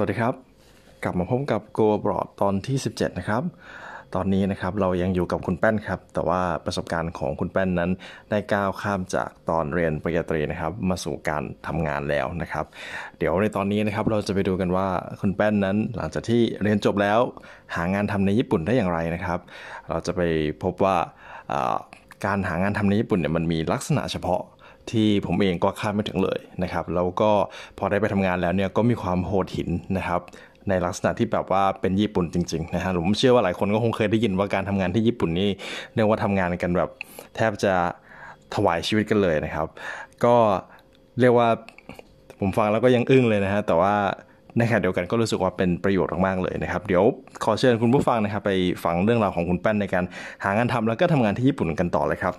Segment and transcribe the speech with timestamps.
[0.00, 0.34] วัสดีครับ
[1.04, 3.42] กลับมาพบกับ Go Abroad ตอนที่ 17 นะครับ
[4.14, 7.90] ตอนนี้นะครับเรายังอยู่กับคุณแป้นครับ แต่ว่าประสบการณ์ของคุณแป้นนั้น
[8.30, 12.64] ได้ก้าวข้ามจากตอนเรียนปริญญาตรีนะครับ มาสู่การทำงานแล้วนะครับ
[13.18, 14.86] เดี๋ยวในตอนนี้นะครับเราจะไปดูกันว่า
[15.20, 17.20] คุณแป้นนั้น หลังจากที่เรียนจบแล้ว
[17.74, 19.38] หางานทำในญี่ปุ่นได้อย่างไรนะครับ
[19.88, 20.20] เราจะไป
[20.62, 20.96] พบว่า
[21.52, 21.76] อ่า
[22.24, 24.42] การหางานทำในญี่ปุ่นเนี่ยมันมีลักษณะเฉพาะ
[24.92, 27.30] ที่ผมเองก็คาดไม่ถึงเลยนะครับ แล้วก็
[27.78, 30.20] พอได้ไปทำงานแล้วเนี่ยก็มีความโหดหินนะครับ
[30.68, 35.48] ในลักษณะที่แบบว่าเป็นญี่ปุ่นจริงๆนะฮะผมเชื่อว่าหลายคนก็คงเคยได้ยินว่าการทำงานที่ญี่ปุ่นนี่
[35.94, 36.90] เรียกว่าทำงานกันแบบ
[37.36, 37.74] แทบจะ
[38.54, 39.66] ถวายชีวิตกันเลยนะครับ
[40.24, 40.36] ก็
[41.20, 41.48] เรียกว่า
[42.40, 43.94] ผมฟังแล้วก็ยังอึ้งเลยนะฮะแต่ว่า
[44.58, 47.04] ในขณะเดียวกันก็รู้สึกว่าเป็นประโยชน์มากๆเลยนะครับ เดี๋ยว
[47.44, 48.52] ขอเชิญคุณผู้ฟังนะครับไป
[48.84, 50.04] ฟังเรื่องราวของคุณแป้นในการ
[50.44, 52.34] หางานทำแล้วก็ทำงานที่ญี่ปุ่นกันต่อเลยครับ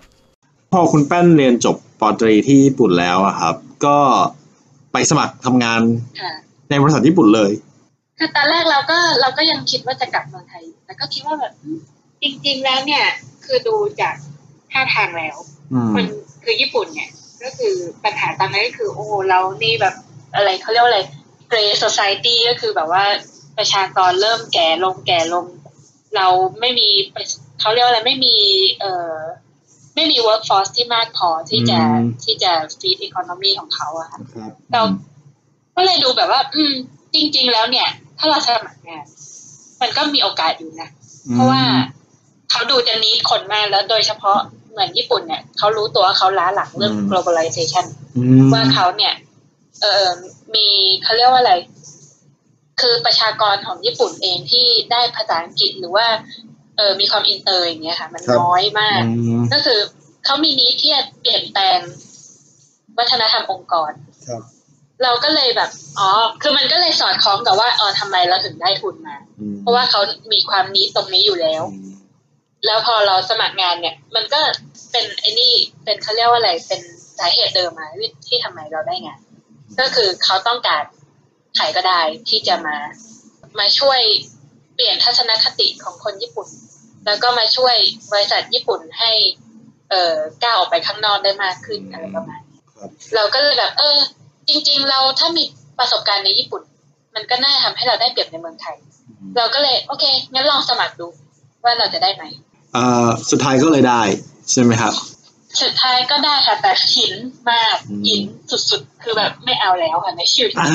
[0.73, 3.98] พอคุณแป้นเรียนจบปอตรีที่ญี่ปุ่นแล้วอะครับ ก็
[4.91, 5.82] ไปสมัครทำงาน
[6.21, 6.34] ค่ะ
[6.70, 7.51] ในบริษัทญี่ปุ่นเลย
[8.18, 11.79] คือตอนแรกเราก็เราก็ยังคิดว่าจะกลับเมืองไทย แต่ก็คิดว่าแบบอืม
[12.21, 13.05] จริง ๆ แล้วเนี่ย
[13.45, 14.15] คือดูจาก
[14.71, 15.37] ท่าทางแล้ว
[15.73, 16.05] อืมคน
[16.43, 17.10] คือญี่ปุ่นเนี่ย
[17.43, 17.73] ก็คือ
[18.04, 19.95] ปัญหาตอนนั้นก็คือ โอ้โหเรานี่แบบ
[20.35, 21.01] อะไรเขาเรียกว่าอะไร
[21.49, 23.04] เกรย์ society ก็คือแบบว่า
[23.57, 25.45] ประชากรเริ่มแก่ลงแก่ลง
[26.15, 26.27] เรา
[26.60, 26.88] ไม่มี
[27.60, 28.35] เขาเรียกว่าอะไรไม่มี
[28.79, 29.15] เอ่อ
[29.95, 31.79] ไม่มี workforce ที่มากพอที่จะ
[32.23, 34.81] ที่จะ feed economy ของเขาอะค่ะครับเรา
[35.75, 36.73] ก็เลยดูแบบว่า อืม
[37.15, 39.05] จริง ๆ แล้วเนี่ย ถ้าเราสมัครงาน
[39.81, 40.89] มันก็มีโอกาสอยู่นะ
[41.33, 41.63] เพราะว่า
[42.51, 44.37] เขาดูจะนิดคนมากแล้วโดยเฉพาะ
[44.71, 47.85] เหมือนญี่ปุ่นเนี่ยเขารู้ตัวว่าเขาล้าหลังเรื่อง globalization
[48.17, 49.13] อืมว่าเขาเนี่ย
[49.81, 50.07] เออ
[50.55, 50.67] มี
[51.03, 51.53] เขาเรียกว่าอะไร
[52.81, 56.05] คือประชากรของญี่ปุ่นเองที่ได้ภาษาอังกฤษหรือว่า
[56.77, 59.79] เออมีความอินเตอร์อย่างเงี้ยค่ะ มันน้อยมากอืมก็คือ
[60.25, 61.79] เขามีนี้ที่จะเปลี่ยนแปลง
[62.97, 63.91] วัฒนธรรมองค์กร
[64.27, 64.41] ครับ
[65.03, 66.09] เราก็เลยแบบอ๋อ
[66.41, 71.91] คือมันก็เลยสอดคล้องกับว่าอ๋อทำไมเราถึงได้ทุนมาอืมเพราะว่าเขามีความนี้ตรงนี้อยู่แล้วอืม
[72.65, 74.39] แล้วพอเราสมัครงานเนี่ย มันก็
[74.91, 76.81] เป็นไอ้นี่เป็นเขาเรียกว่าอะไรเป็น
[77.17, 79.19] สาเหตุเดิมมาที่ที่ทำไมเราได้งาน
[79.79, 80.83] ก็คือเขาต้องการ
[81.55, 82.77] ใครก็ได้ที่จะมา
[83.59, 84.01] มาช่วย
[84.41, 86.47] เปลี่ยนทัศนคติของคนญี่ปุ่น
[87.05, 87.75] แล้วก็มาช่วย
[88.11, 89.11] บริษัทญี่ปุ่นให้
[89.89, 93.97] เอ่อก้าวออกไปข้างนอกได้มากขึ้นอะไรประมาณนี้ครับเราก็เลยแบบ เออ
[94.49, 95.43] จริง ๆ เราถ้ามี
[95.79, 96.61] ประสบการณ์ในญี่ปุ่น
[97.15, 98.75] มันก็น่าทำให้เราได้เปรียบในเมืองไทย
[99.37, 100.03] เราก็เลยโอเค
[100.33, 101.07] งั้นลองสมัครดู
[101.63, 102.23] ว่าเราจะได้ไหม
[102.73, 104.01] เอ่อสุดท้ายก็เลยได้
[104.51, 104.93] ใช่ไหมครับ
[105.62, 107.13] สุดท้ายก็ได้ค่ะ แต่หิน
[107.51, 108.22] มากอืมหิน
[108.69, 110.67] สุดๆ คือแบบไม่เอาแล้วค่ะในชีวิตอ่า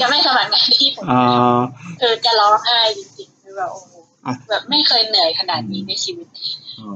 [0.00, 1.58] จะไม่สมัครงานที่ญี่ปุ่นอ่า
[2.00, 3.92] คือจะร้องไห้จริงๆคือแบบโอ้โห
[4.26, 6.26] อะแบบไม่เคยเหนื่อยขนาดนี้ในชีวิต
[6.80, 6.90] อ๋อ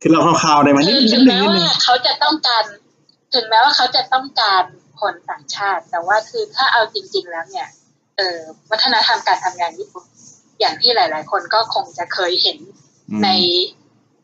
[0.00, 2.64] คือเราคร่าวๆได้ไหมนิคืดอนิถึดงนึงแม้นิดนึว่างเขาจะต้องการ
[3.34, 4.64] ถึงแม้ว่าเขาจะต้องการ
[5.00, 7.68] คนต่างชาติ แต่ว่าคือถ้าเอาจริง ๆ แล้วเนี่ย
[8.16, 8.38] เออ
[8.70, 10.06] วัฒนธรรมการทำงานญี่ปุ่น
[10.60, 12.58] อย่างที่หลาย ๆ คนก็คงจะเคยเห็น
[13.24, 13.28] ใน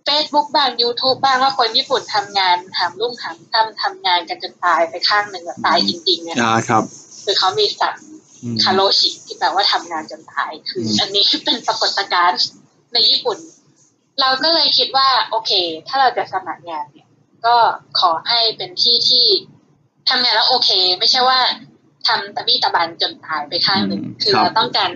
[0.08, 6.82] Facebook บ้าง YouTube บ้างว่าคนญี่ปุ่นทำงานหามรุ่งหามค่ำทำงานกันจนตายไปข้างหนึ่งแบบตายจริงๆเนี่ยอ่าครับ
[7.24, 8.02] คือเขามีศัพท์
[8.42, 12.40] อืมคาโรชิที่แปลว่าทำงานจนตายคืออมอันนี้เป็นปรากฏการณ์
[12.92, 13.38] ในญี่ปุ่น
[14.20, 15.50] เราก็เลยคิดว่า โอเค
[15.88, 17.08] ถ้าเราจะสมัครงานเนี่ย
[17.46, 17.56] ก็
[18.00, 19.26] ขอให้เป็นที่ที่
[20.08, 21.40] ทำงานแล้วโอเค ไม่ใช่ว่า
[22.06, 24.90] ทำตะบี้ตะบันจนตายไปข้างหนึ่งอืมคือครับเราต้องการ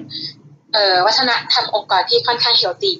[0.72, 2.94] เอ่อวัฒนธรรมองค์กรที่ค่อนข้างเฮลตี้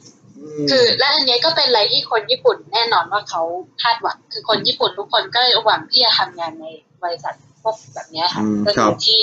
[0.70, 3.42] คือและอันเนี้ยก็เป็นอะไรที่คนญี่ปุ่นแน่นอนว่าเขา
[3.82, 6.66] คาดหวัง คือคนญี่ปุ่นทุกคนก็หวังที่จะทำงานใน
[7.02, 9.18] บริษัทพวกแบบเนี้ยค่ะอืมก็คคืรัอบที่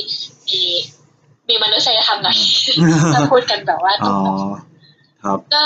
[0.47, 0.61] มี
[1.49, 2.37] มีมนุษยธรรมหน่อย
[3.13, 4.33] ถ้าพูดกันแบบว่าตอ๋รอง
[5.23, 5.65] ครับๆก็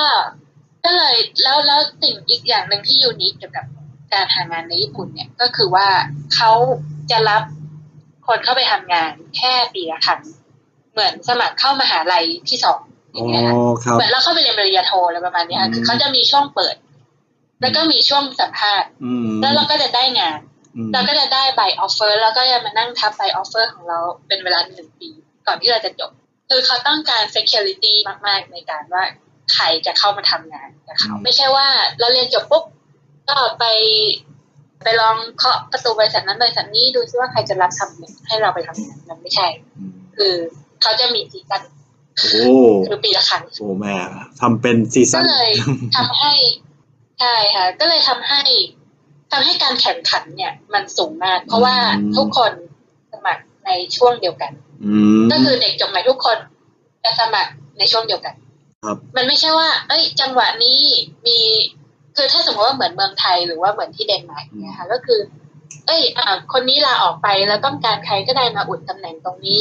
[0.85, 3.65] ก็เลยแล้วแล้วสิ่งอีกอย่างหนึ่งที่ยูนิคเกี่ยวกับ
[4.13, 5.87] การหางานในญี่ปุ่นเนี่ยก็คือว่า
[6.35, 6.51] เขา
[7.11, 7.43] จะรับ
[8.27, 10.21] คนเข้าไปทำงานแค่ปีละครั้ง
[10.91, 12.79] เหมือนสมัครเข้ามหาลัยที่สอง
[13.17, 16.75] อ๋ออ๋ย่าองเงี้ยค่ะครับเหมือนเราเข้าไปเรียนปริญญาโทอะไรประมาณเนี้ยค่ะอืมคือเขาจะมีช่วงเปิด
[17.61, 20.39] แล้วก็มีช่วงสัมภาษณ์อืมแล้วเราก็จะได้งาน
[20.75, 25.09] อืมเราก็จะได้ใบ offer แล้วก็จะมานั่งทับใบ offer ของเราเป็นเวลาหนึ่งปี
[25.47, 26.11] ก่อนที่เราจะจบ
[26.49, 27.93] คือเขาต้องการ security
[28.27, 29.03] มาก ๆ ในการว่า
[29.53, 31.67] ใครจะเข้ามาทำงานกับเขาไม่ใช่ว่า
[31.99, 32.63] เราเรียนจบปุ๊บ
[33.29, 33.65] ก็ไป
[34.83, 39.47] ไปลองเคาะประตูบริษัทนั้นบริษัทนี้ดูซิว่าใครจะรับทำให้เราไปทำงานมันไม่ใช่
[39.77, 40.33] อืมคือ
[40.81, 41.61] เขาจะมีซีซั่น
[42.19, 42.55] โอ้
[42.87, 43.95] คือปีละครั้งโหแม่
[44.41, 45.51] ทำเป็นซีก็ซั่นเลย
[45.97, 46.33] ทำให้
[47.19, 48.41] ใช่ค่ะ ก็เลยทำให้
[49.31, 51.75] ทำให้การแข่งขันเนี่ย มันสูงมาก เพราะว่า
[52.17, 52.51] ทุกคน
[53.13, 54.51] สมัครในช่วงเดียวกัน
[54.85, 56.37] อืมก็คือเด็กจบใหม่ทุกคน
[57.03, 58.35] จะสมัครในช่วงเดียวกัน
[58.85, 60.79] ครับมันไม่ใช่ว่า เอ้ย จังหวะนี้
[61.25, 61.39] มี
[62.15, 65.19] คือถ้าสมมติว่าเหมือนเมืองไทยหรือว่าเหมือนที่เดนมาร์กเนี่ยค่ะ ก็คือ
[65.85, 69.59] เอ้ย อ่า คนนี้ลาออกไปแล้วต้องการใครก็ได้มาอุดตำแหน่งตรงนี้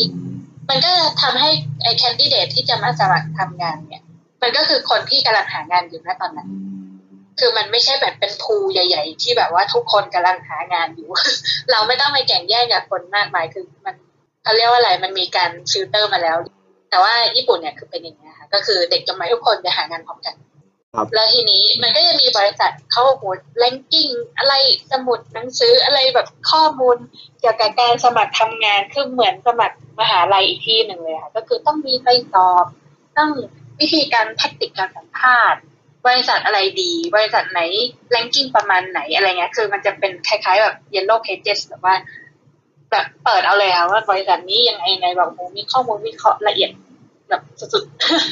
[0.68, 0.92] มันก็
[1.22, 1.50] ทำให้
[1.82, 4.02] ไอ้แคนดิเดตที่จะมาสมัครทำงานเนี่ย
[4.42, 6.50] มันก็คือคนที่กำลังหางานอยู่ณตอนนั้น
[7.40, 11.08] คือมันไม่ใช่แบบเป็นภูใหญ่ ๆ ที่แบบว่าทุกคนกำลังหางานอยู่
[11.70, 13.94] เราไม่ต้องไปแข่งแย่งกับคนมากมายคือมัน
[14.42, 16.36] เขาเรียกว่าอะไรมันมีการฟิลเตอร์มาแล้ว
[16.90, 20.34] แต่ว่าญี่ปุ่นเนี่ยคือเป็นอย่างนี้ค่ะก็คือเด็กจบใหม่ทุกคนจะหางานพร้อมกัน
[21.14, 23.24] แล้วทีนี้มันก็จะมีบริษัทเขาโอ้โห
[23.58, 24.08] ranking
[24.38, 24.54] อะไร
[24.92, 26.96] สมุดหนังสืออะไรแบบข้อมูล
[27.40, 32.66] เกี่ยวกับการสมัครทำงานคือเหมือนสมัครมหาลัยอีกที่หนึ่งเลยค่ะก็คือต้องมีไปสอบ
[33.18, 33.30] ต้อง
[33.80, 35.60] วิธีการ tactic การสัมภาษณ์
[36.06, 37.60] บริษัทอะไรดี บริษัทไหน
[38.10, 41.94] ranking ประมาณไหนอะไรเงี้ยคือมันจะเป็นคล้ายๆแบบ yellow pages แบบว่า
[42.90, 46.70] แบบเปิดเอาเลยค่ะว่าบริษัทนี้ยังไงยังไงแบบโหมีข้อมูลวิเคราะห์ละเอียด
[47.28, 47.84] แบบสุด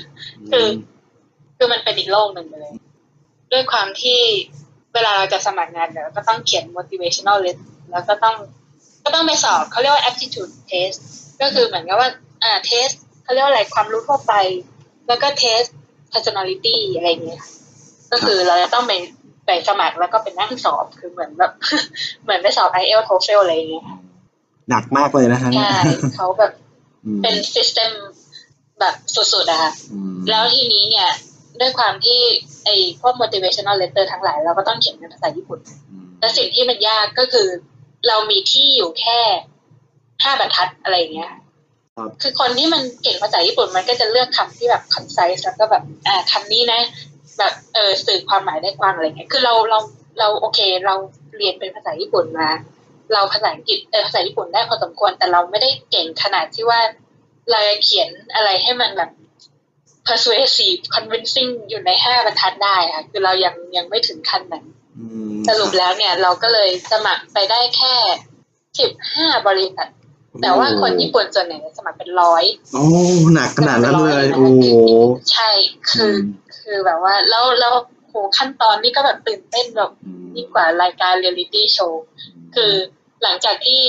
[0.03, 0.67] ๆคือ
[1.65, 2.75] คือมันเป็นอีกโลกหนึ่งไปเลย
[3.53, 4.21] ด้วยความที่
[4.95, 8.37] เวลาเราจะสมัครงานเนี่ยเราก็ต้องเขียน motivational list แล้วก็ต้อง
[9.05, 10.99] ก็ต้องไปสอบเขาเรียกว่า aptitude test
[11.41, 12.11] ก็คือเหมือนกับว่า
[12.43, 14.35] อ่า test เขาเรียกว่าอะไรความรู้ทั่วไป
[15.09, 15.69] แล้วก็ test
[16.13, 17.51] personality อะไรอย่างเงี้ยค่ะ
[18.13, 18.93] ก็คือเราจะต้องไป
[19.47, 21.53] ไปสมัครแล้วก็ไปนั่งสอบคือเหมือนแบบ
[22.23, 23.99] เหมือนไปสอบ IELTS TOEFL อะไรอย่างเงี้ยค่ะ
[24.71, 25.75] หนักมากเลยนะฮะใช่
[26.17, 26.53] เขาแบบ
[27.05, 27.91] อืมเป็น system
[28.81, 31.09] แบบสุดๆอะค่ะอืมแล้วทีนี้เนี่ย
[31.61, 32.21] ด้วยความที่
[32.65, 35.59] ไอ้พวก motivational letter ทั้งหลายเราก็ต้องเขียนเป็นภาษาญี่ปุ่น
[35.91, 37.49] อืมและสิ่งที่มันยากก็คือ
[38.09, 39.21] เรามีที่อยู่แค่
[40.23, 46.81] ห้าบรรทัดอะไรอย่างเงี้ยครับคือคนที่มันเก่งภาษาญี่ปุ่นมันก็จะเลือกคำที่แบบ concise แล้วก็แบบอ่าคำนี้นะ
[47.39, 49.79] แบบเออสื่อความหมายได้กว้างอะไรเงี้ยคือเราเรา
[50.19, 50.95] เราโอเค เรา
[51.37, 52.49] เรียนเป็นภาษาญี่ปุ่นมา
[53.13, 56.81] เราภาษาอังกฤษเออภาษาญี่ปุ่นได้พอสมควร แต่เราไม่ได้เก่งขนาดที่ว่า
[57.51, 59.11] เราจะเขียนอะไรให้มันแบบ
[60.09, 64.65] persuasive convincing อยู่ในห้าบรรทัดได้ค่ะคือเรายังยังไม่ถึงขั้นนั้น
[64.99, 67.95] อืมสรุปแล้วเนี่ยเราก็เลยสมัครไปได้แค่
[68.79, 69.89] สิบห้าบริษัท
[70.43, 72.87] แต่ว่าคนญี่ปุ่นส่วนใหญ่สมัครเป็นร้อยโอ้
[73.35, 74.47] หนักขนาดนั้นเลยโอ้
[75.33, 75.51] ใช่
[75.91, 76.17] คืออ
[76.59, 77.75] คือแบบว่า แล้วแล้ว
[78.09, 79.91] โหขั้นตอนนี้ก็แบบตื่นเต้นแบบ
[80.37, 82.05] ยิ่งกว่ารายการเรียลิตี้โชว์
[82.55, 82.73] คือ
[83.23, 83.83] หลังจากที่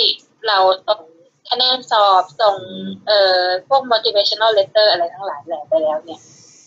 [0.48, 0.58] เรา
[0.88, 1.02] ส่ง
[1.50, 2.58] คะแนนสอบส่ง
[3.08, 6.20] เอ่อพวก motivational letter อะไรทั้งหลายแหล่ไปแล้วเนี่ย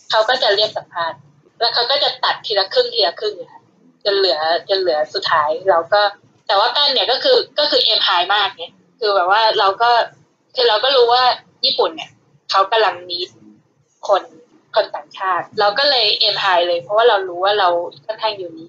[0.09, 1.19] เขาก็จะเรียกสัมภาษณ์
[1.59, 3.61] แล้วเขาก็จะตัดทีละครึ่งทีละครึ่งอะค่ะ
[4.05, 4.37] จนเหลือ
[4.69, 6.01] จนเหลือสุดท้ายเราก็
[6.47, 9.91] แต่ว่าแป้นเนี่ยก็คือก็คือเอมไฮมากเนี่ยคือแบบว่าเราก็
[10.55, 11.23] คือเราก็รู้ว่า
[11.65, 12.11] ญี่ปุ่นเนี่ย
[12.49, 13.19] เขากำลังมี
[14.07, 14.23] คน
[14.75, 17.69] คนต่างชาติ เราก็เลย aim high เลยเพราะว่าเรารู้ว่าเรา
[18.05, 18.67] ค่อนข้างอยู่นี้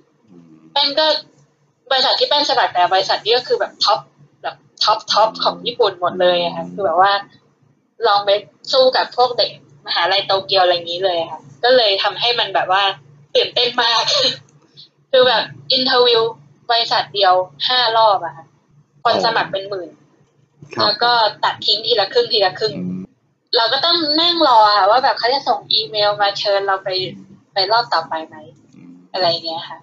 [0.72, 1.06] แป้นก็
[1.90, 4.09] บริษัทที่แป้นสมัครแต่บริษัทนี้ก็คือแบบ top แบบ
[4.84, 7.12] top top ของญี่ปุ่นหมดเลยอะค่ะคือแบบว่า
[8.06, 8.30] ลองไป
[8.72, 9.50] สู้กับพวกเด็ก
[9.86, 12.82] มหาลัยโตเกียวอะไรอย่างนี้เลยค่ะ ก็เลยทำให้มันแบบว่า
[13.34, 14.02] ตื่นเต้นมาก
[15.10, 16.22] คือแบบ interview
[16.70, 17.34] บริษัทเดียว
[17.68, 18.46] ห้ารอบอะค่ะ
[19.04, 19.90] คนสมัครเป็นหมื่น
[20.74, 21.12] ครับแล้วก็
[21.44, 23.00] ตัดทิ้งทีละครึ่งทีละครึ่งอืม
[23.56, 26.88] เราก็ต้องนั่งรอค่ะว่าแบบเขาจะส่งอีเมลมาเชิญเราไป
[27.54, 28.36] ไปรอบต่อไปไหม
[29.12, 29.78] อะไรอย่างเงี้ยค่ะ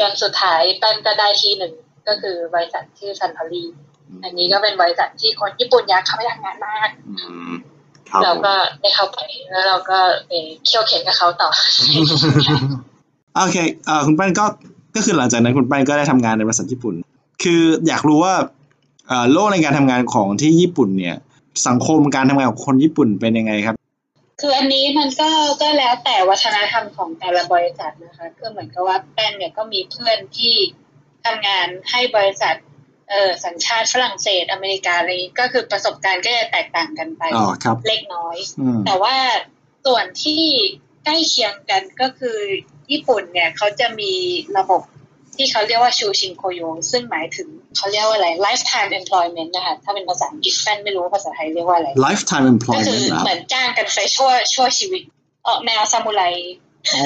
[0.00, 1.74] จนสุดท้ายแป้นก็ได้ที่หนึ่ง
[2.08, 3.64] ก็คือบริษัทชื่อ Suntory
[4.24, 7.14] อันนี้ก็เป็นบริษัทที่คนญี่ปุ่นอยากเข้าไปทำงานมากอื
[7.50, 7.52] ม
[8.10, 9.18] ครับเราก็ได้เข้าไป
[9.50, 10.32] แล้วเราก็ไป
[10.64, 11.50] เคี่ยวเข็นกับเขาต่อ
[13.36, 13.56] โอเค
[13.86, 14.44] เอ่อคุณแป้นก็
[14.94, 16.94] ก็คือหลังจากนั้นคุณแป้นก็ได้ทำงานในบริษัทญี่ปุ่น
[17.42, 18.34] คืออยากรู้ว่า
[19.08, 21.16] เอ่อโลกในการทำงานของที่ญี่ปุ่นเนี่ย
[21.66, 23.74] สังคมการทำงานของคนญี่ปุ่นเป็นยังไงครับ
[24.40, 25.30] คืออันนี้มันก็
[25.62, 30.54] ก็แล้วแต่วัฒนธรรมของแต่ละบริษัทนะคะคือเหมือนกับว่าแป้นเนี่ยก็มีเพื่อนที่
[31.24, 32.54] ทำงานให้บริษัท
[33.10, 39.16] เอ่อสัญชาติฝรั่งเศสอเมริกาอะไรอย่างงี้ก็คือประสบการณ์ก็จะแตกต่างกันไปอ๋อครับเล็กน้อยอืมแต่ว่า
[39.86, 40.42] ส่วนที่
[41.04, 42.38] ใกล้เคียงกันก็คือ
[42.90, 44.12] ญี่ปุ่นเนี่ยเขาจะมี
[44.58, 44.82] ระบบ
[45.36, 46.60] ที่เขาเรียกว่าชูชินโคโย
[46.90, 55.02] ซึ่งหมายถึงเขาเรียกว่าอะไร lifetime employment นะคะถ้าเป็นภาษาอังกฤษแฟนไม่รู้ว่าภาษาไทยเรียกว่าอะไร lifetime ก็คือ employment เหรอคเหรับมือนจ้างกันไปชั่วชั่วชีวิต
[55.46, 56.22] ออกแนวซามูไร
[56.94, 57.04] อ๋อ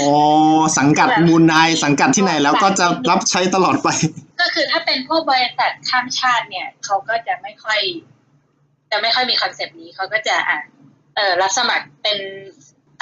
[0.78, 3.88] สังกัดมูลนายสังกัดที่ไหนแล้วก็จะรับใช้ตลอดไป
[4.42, 7.80] ก็คือถ้าเป็นพวกบริษัทข้ามชาติเนี่ยเขาก็จะไม่ค่อย
[8.90, 10.58] จะไม่ค่อยมี concept นี้เขาก็จะอะ
[11.16, 12.18] เออรับสมัครเป็น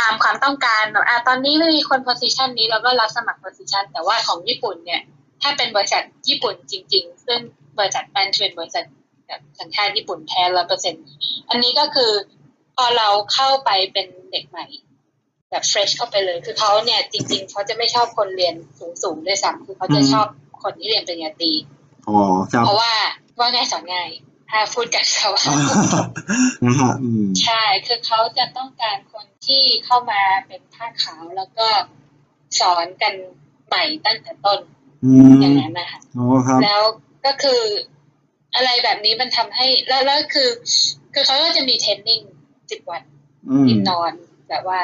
[0.00, 5.02] ตามความต้องการแบบอะตอนนี้ไม่มีคน position นี้เราก็รับสมัคร position แต่ว่าของญี่ปุ่นเนี่ย
[5.42, 7.40] ถ้าเป็นบริษัทญี่ปุ่นจริง ๆ ซึ่ง
[7.78, 8.84] บริษัทแป้นเป็นบริษัท
[9.58, 10.94] สัญชาติญี่ปุ่นแท้ร้อยเปอร์เซ็น
[11.48, 12.10] อันนี้ก็คือ
[12.76, 14.66] พอเราเข้าไปเป็นเด็กใหม่
[15.50, 18.54] แบบ fresh เข้าไปเลย คือเขาเนี่ยจริง ๆเขาจะไม่ชอบคนเรียน
[19.02, 20.26] สูงๆด้วยซ้ำคือเขาจะชอบ
[20.62, 21.52] คนที่เรียนปริญญาตรี
[22.08, 22.16] อ๋อ
[22.52, 22.92] ครับเพราะว่า
[23.38, 24.10] ว่าง่ายสอนง่าย
[24.50, 25.54] ถ้าพูดกันเขาอ่า
[26.64, 31.66] นะฮะอืมใช่คือเขาจะต้องการคนที่เข้ามาเป็นผ้าขาวแล้วก็
[32.60, 33.14] สอนกัน
[33.66, 34.60] ใหม่ตั้งแต่ต้น
[35.04, 36.82] อืมอย่างนั้นนะคะอ๋อครับแล้ว
[37.26, 37.62] ก็คือ
[38.54, 40.50] อะไรแบบนี้มันทำให้แล้วแล้วคือ
[41.14, 42.20] คือเขาก็จะมีเทรนนิ่ง
[42.70, 43.02] สิบวัน
[43.48, 44.12] อืมกินนอน
[44.48, 44.80] แบบว่า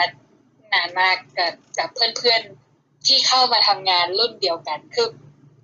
[0.75, 5.09] นานมากกับกับเพื่อนๆที่เข้ามาทำงานรุ่นเดียวกัน คือ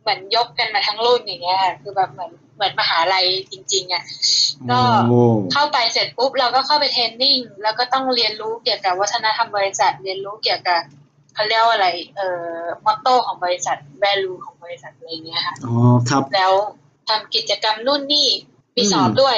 [0.03, 4.03] เหมือนยกกันมาทั้งรุ่นอย่างเงี้ยค่ะคือแบบเหมือนเหมือนมหาลัยจริง ๆอะ
[4.71, 5.21] ก็โอ้
[5.53, 10.81] เข้าไปเสร็จปุ๊บเราก็เข้าไปเทรนนิ่งแล้วก็ต้องเรียนรู้เกี่ยวกับวัฒนธรรมบริษัท เรียนรู้เกี่ยวกับ
[11.35, 12.29] เขาเรียกว่าอะไร เอ่
[12.59, 15.75] อมอตโต้ของบริษัท value ของบริษัทอะไรเงี้ยค่ะอ๋อ
[16.11, 16.53] ครับ แล้ว
[17.09, 18.29] ทำกิจกรรมนู่นนี่
[18.77, 19.37] มีอืมสอบด้วย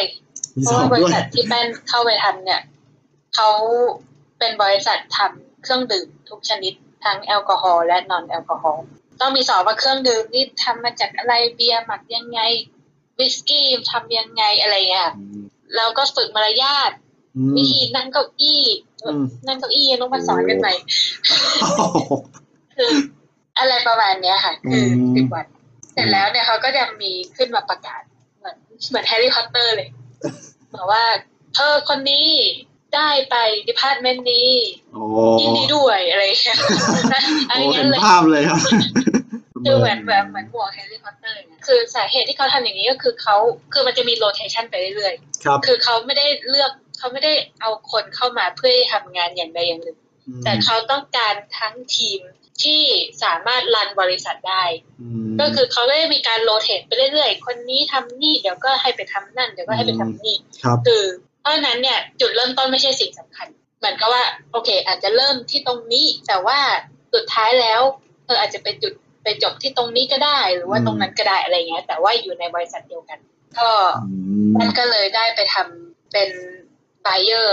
[0.57, 2.61] มีเพสราะอว่าบบริด้วยษัทที่แป้นเข้าไปทำเนี่ย
[3.35, 3.51] เขา
[4.39, 6.73] เป็นบริษัททำเครื่องดื่มทุกชนิด
[7.05, 8.85] ทั้งแอลกอฮอล์และนอนแอลกอฮอล์
[9.21, 12.41] ต้องมีสอบว่าเครื่องดื่มนี่ทำมาจากอะไรเบียร์หมักยังไง
[13.19, 15.43] วิสกี้ทำยังไงอะไรอย่างเงี้ยอืม
[15.77, 16.91] แล้วก็ฝึกมารยาท
[17.37, 18.63] อืมวิธีนั่งเก้าอี้
[19.05, 20.73] อืมนั่งเก้าอี้ต้องมาสอนกันใหม่
[21.61, 22.13] โอ้โห
[22.77, 22.93] คือ
[23.59, 25.47] อะไรประมาณเนี้ยค่ะ คืออมสิบวัน
[25.93, 28.03] เสร็จแล้วเนี่ยเขาก็จะมีขึ้นมาประกาศ
[28.39, 28.57] เหมือน
[28.89, 29.89] เหมือนแฮร์รี่พอตเตอร์เลย
[30.75, 31.05] บอกว่า
[31.55, 32.27] เธอคนนี้
[32.97, 33.37] ได้ไป
[33.69, 34.51] department นี้
[34.93, 35.03] โอ้
[35.41, 36.59] ยินดีด้วยอะไรอย่างเงี้ย
[37.51, 38.61] อะไรโอ้เงี้เห็นเลยภาพเลยครับ
[39.67, 43.37] คือเหมือนแบบเหมือนหมวกแฮร์รี่พอตเตอร์เนี่ยคือสาเหตุที่เขาทำอย่างนี้ก็คือเขา
[43.73, 49.99] คือมันจะมี rotation ไปเรื่อยๆครับคือเขาไม่ได้เลือกเขาไม่ได้เอาคนเข้ามาเพื่อให้ทำงานอย่างใดอย่างหนึ่ง
[50.45, 52.21] แต่เขาต้องการทั้งทีม
[52.63, 52.83] ที่
[53.23, 54.65] สามารถ run บริษัทได้
[55.27, 61.05] มก็คือเขาก็ได้มีการโรเตทไปเรื่อยๆ คนนี้ทำนี่เดี๋ยวก็ให้ไปทำนั่น เดี๋ยวก็ให้ไปทำนี่ครับคือ
[61.45, 63.49] เพราะฉะนั้นเนี่ยจุดเริ่มต้นไม่ใช่สิ่งสำคัญ
[63.79, 64.23] เหมือนกับว่า
[64.53, 66.59] โอเค อาจจะเริ่มที่ตรงนี้ แต่ว่า
[67.15, 67.81] สุดท้ายแล้ว
[68.25, 73.19] เธออาจจะไปจุดไปจบที่ตรงนี้ก็ได้ หรือว่าตรงนั้นก็ได้อะไรเงี้ย แต่ว่าอยู่ในบริษัทเดียวกัน
[73.59, 73.71] ก็
[74.05, 74.15] อื
[74.51, 76.31] มมันก็เลยได้ไปทำเป็น
[77.07, 77.51] buyer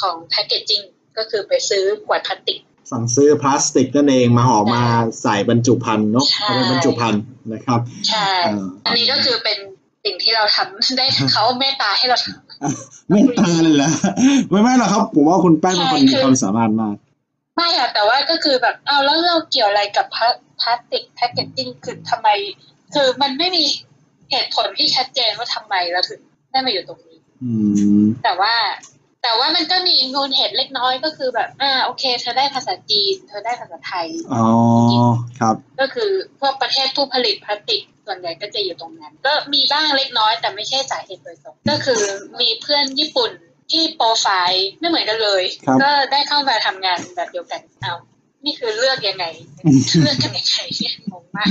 [0.00, 0.82] ของแพ c เกจจิ้ง
[1.18, 2.58] ก็คือไปซื้อขวดพลาสติก
[2.90, 4.82] สั่งซื้อพลาสติกนั่นเองมาห่อมา
[5.22, 7.22] ใส่บรรจุภัณฑ์เนาะใช่เอาเป็นบรรจุภัณฑ์
[7.52, 9.58] นะครับใช่เอ่ออันนี้ก็คือเป็น
[10.04, 13.90] สิ่งที่เราทำได้เขาเมตตาให้เราทำไม่ตาเลยเหรอ
[14.50, 16.96] ไม่ไม่หรอกครับผมว่าคุณแป้งเป็นคนใช่มีคือความสามารถมาก
[17.56, 20.28] ไม่ค่ะแต่ว่าก็คือแบบเอาแล้วเราเกี่ยวอะไรกับพลา
[20.60, 22.28] พลาสติกแพ c เกจจิ้งคือทำไม
[22.94, 23.64] คือมันไม่มี
[24.30, 27.52] เหตุผลที่ชัดเจนว่าทำไมเราถึงได้มาอยู่ตรงนี้อื
[28.02, 28.54] มแต่ว่า
[29.22, 34.46] แต่ว่ามันก็มีมูลเหตุเล็กน้อยก็คือแบบ อ่า โอเค เธอได้ภาษาจีน เธอได้ภาษาไทย อ๋อ
[35.40, 36.10] ครับ ก็คือ
[36.40, 42.02] พวกประเทศผู้ผลิตพลาสติกส่วนใหญ่ก็จะอยู่ตรงนั้น ก็มีบ้างเล็กน้อย แต่ไม่ใช่สาเหตุโดยตรง ก็คือ
[42.40, 43.30] มีเพื่อนญี่ปุ่น
[43.72, 47.94] ที่โปรไฟล์ไม่เหมือนกันเลยครับก็ได้เข้ามาทำงานแบบเดียวกัน เอา
[48.44, 49.24] นี่คือเลือกยังไง
[50.02, 51.46] เลือกกันยังไงเนี่ยงงมาก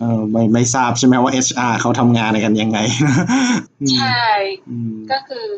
[0.00, 2.78] เออไม่ไม่ทราบใช่ไหมว่า HR เขาทำงานกันยังไง
[3.80, 4.26] อืมใช่
[4.70, 5.48] อืมก็คือ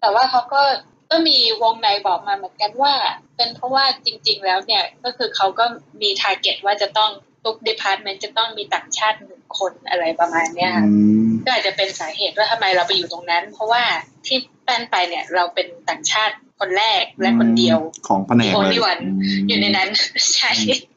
[0.00, 0.62] แต่ว่าเขาก็
[1.10, 2.94] ก็มีวงในบอกมาเหมือนกันว่า
[3.36, 5.64] เป็นเพราะว่าจริง ๆ แล้วเนี่ยก็คือเขาก็
[6.02, 7.10] มี target ว่าจะต้อง
[7.44, 10.96] ทุก department จะต้องมีต่างชาติหนึ่งคนอะไรประมาณเนี้ยค่ะอื
[11.26, 13.82] มก็อาจจะเป็นสาเหตุว่าทำไมเราไปอยู่ตรงนั้น เพราะว่า
[14.26, 18.98] ที่แป้นไปเนี่ยเราเป็นต่างชาติคนแรกและคนเดียวของแผนกโอ only one
[19.48, 19.88] อยู่ในนั้น
[20.34, 20.50] ใช่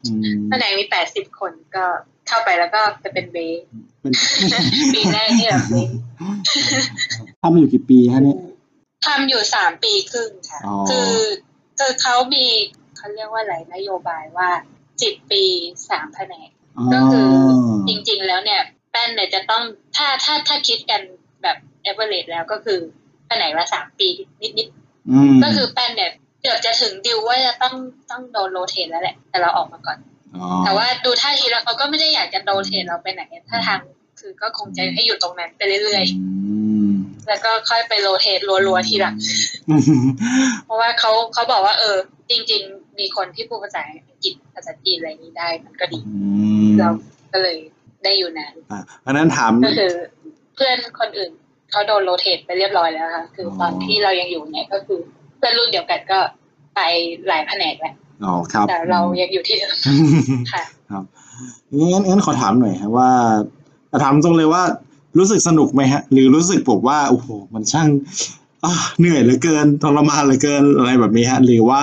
[0.05, 1.85] อืมแผนกมีแปดสิบคนก็
[2.27, 3.63] เข้าไปแล้วก็จะเป็นเบย์
[4.01, 4.13] เป็น
[4.93, 5.95] ปีแรกที่แบบเบย์
[7.41, 8.37] ทำอยู่กี่ปีฮะเนี่ย
[9.05, 11.13] ทำอยู่สามปีครึ่งค่ะ อ๋อ คือ
[11.79, 12.45] คือเขามี
[12.97, 14.49] เขาเรียกว่าอะไรนโยบายว่า
[15.01, 15.43] สิบปี
[15.89, 16.49] สามแผนก
[16.93, 17.29] ก็คือ
[17.87, 19.63] จริงๆแล้วเนี่ยแป้นเนี่ยจะต้อง
[19.95, 21.01] ถ้าถ้าถ้าคิดกัน
[21.43, 22.79] แบบเอเวอเรแล้วก็คือ
[23.27, 24.09] แผนกละสามปี
[24.41, 24.67] นิด
[25.09, 27.75] อืมๆก็คือแป้นเนี่ยเกือบจะถึงดิวว่าจะต้อง
[28.11, 29.97] ต้องโดนโรเทตแล้วแหละ แต่เราออกมาก่อน
[30.35, 33.79] อ๋อแต่ว่าดูท่าทีแล้วเขาก็ไม่ได้อยากจะโรเทตเราไปไหนถ้าทาง
[34.19, 36.03] คือก็คงจะให้อยู่ตรงนั้นไปเรื่อย
[36.89, 39.15] มๆแล้วก็ค่อยไปโรเทตรัวๆทีหลัง
[39.69, 39.81] อืม
[40.65, 41.97] เพราะว่าเขาเขาบอกว่า เออ
[42.29, 46.15] จริง ๆ มีคนที่พูดภาษาอังกฤษภาษาจีนอะไรนี้ได้ มันก็ดีอื
[46.67, 46.89] มเรา
[47.33, 47.57] ก็เลย
[48.03, 49.91] ได้อยู่นานอะอันนั้นถามก็คือ
[50.55, 51.31] เพื่อนคนอื่น
[51.71, 54.99] เขาโดนโรเทตไปเรียบร้อยแล้วค่ะคือออตอนที่เรายังอยู่เนี่ยก็คือ
[55.37, 56.19] เพื่อนรุ่นเดียวกันก็
[56.75, 56.79] ไป
[57.27, 59.75] หลายแผนกแล้วอ๋อครับแต่เรายังอยู่ที่เดิม
[60.51, 60.63] ค่ะ
[61.91, 63.09] งั้นงั้นขอถามหน่อยฮะว่า
[64.03, 64.63] ถามตรงเลยว่า
[65.17, 67.87] รู้สึกสนุกไหมฮะ หรือรู้สึกผมว่าโอ้โหมันช่าง
[68.63, 71.81] อะเหนื่อยเหลือเกินทรมานเหลือเกินอะไรแบบนี้ฮะ หรือว่า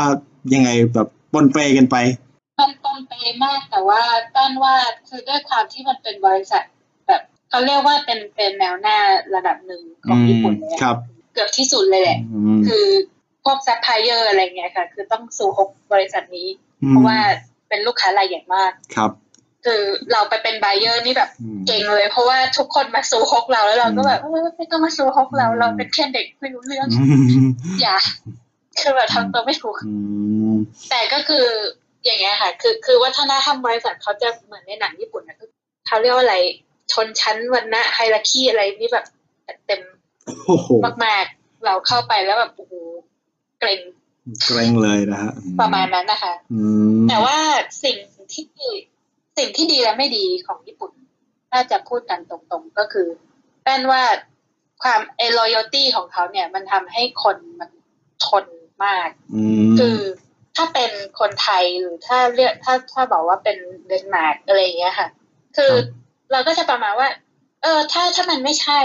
[0.54, 1.96] ยังไงแบบปนเปกันไป
[2.60, 3.12] มันต้นเป
[3.44, 4.02] มากแต่ว่า
[4.36, 4.74] ต้นว่า
[5.08, 6.62] คือด้วยความที่มันเป็นบริษัท
[7.06, 8.98] แบบเขาเรียกว่าเป็นเป็นแนวหน้า
[9.34, 10.96] ระดับหนึ่งของญี่ปุ่นเลยอะครับ
[11.32, 12.86] เกือบที่สุดเลยแหละอืมคือ
[13.44, 16.48] พวกซัพพลายเออร์อะไรเงี้ยค่ะ คือต้องซูฮกบริษัทนี้
[16.82, 17.18] อืมเพราะว่า
[17.68, 19.10] เป็นลูกค้ารายใหญ่มากครับ
[19.66, 19.80] คือ
[20.12, 27.04] เราไปเป็น buyer นี่แบบอืมเก่งเลย เพราะว่าทุกคนมาซูฮกเราแล้วเราก็อืมแบบเออไม่ต้องมาซูฮกเราอืมเราเป็นแค่เด็กไม่รู้เรื่องอื
[27.44, 27.46] ม
[27.80, 27.96] อย่า
[28.80, 29.94] คือแบบทำตัวไม่ถูกอื
[30.52, 30.54] ม
[30.90, 31.46] แต่ก็คือ
[32.04, 35.50] อย่างเงี้ยค่ะ คือคือวัฒนธรรมบริษัทเขาจะเหมือนในหนังญี่ปุ่นนะคือ
[35.86, 36.36] เขาเรียกว่าอะไร
[36.92, 39.06] ชนชั้นวรรณะไฮรักีอะไรนี่แบบ
[39.66, 39.82] เต็ม
[40.46, 40.68] โอ้โห
[41.04, 42.72] มากๆเราเข้าไปแล้วแบบโอ้โห
[43.60, 43.80] เกรง
[44.44, 46.62] เกรงเลยนะฮะประมาณนั้นนะคะอื
[46.96, 47.36] มแต่ว่า
[47.84, 47.96] สิ่ง
[48.32, 48.44] ที่
[49.38, 50.92] สิ่งที่ดีและไม่ดีของญี่ปุ่น
[51.50, 53.08] ถ้าจะพูดกันตรงๆก็คือ
[53.62, 54.02] แป้นว่า
[54.82, 57.70] ความเอ loyalty ของเขาเนี่ย มันทำให้คนมัน
[58.26, 58.44] ทน
[58.84, 59.98] มากอืมคือ
[60.56, 60.90] ถ้าเป็น
[61.20, 65.08] คนไทยหรือถ้าเรียกถ้าถ้าบอกว่าเป็นเดนมาร์กอะไรอย่างเงี้ยค่ะ
[65.56, 65.72] คือ
[66.32, 67.08] เราก็จะประมาณว่า
[67.62, 68.80] เออ ถ้าถ้ามันไม่ใช่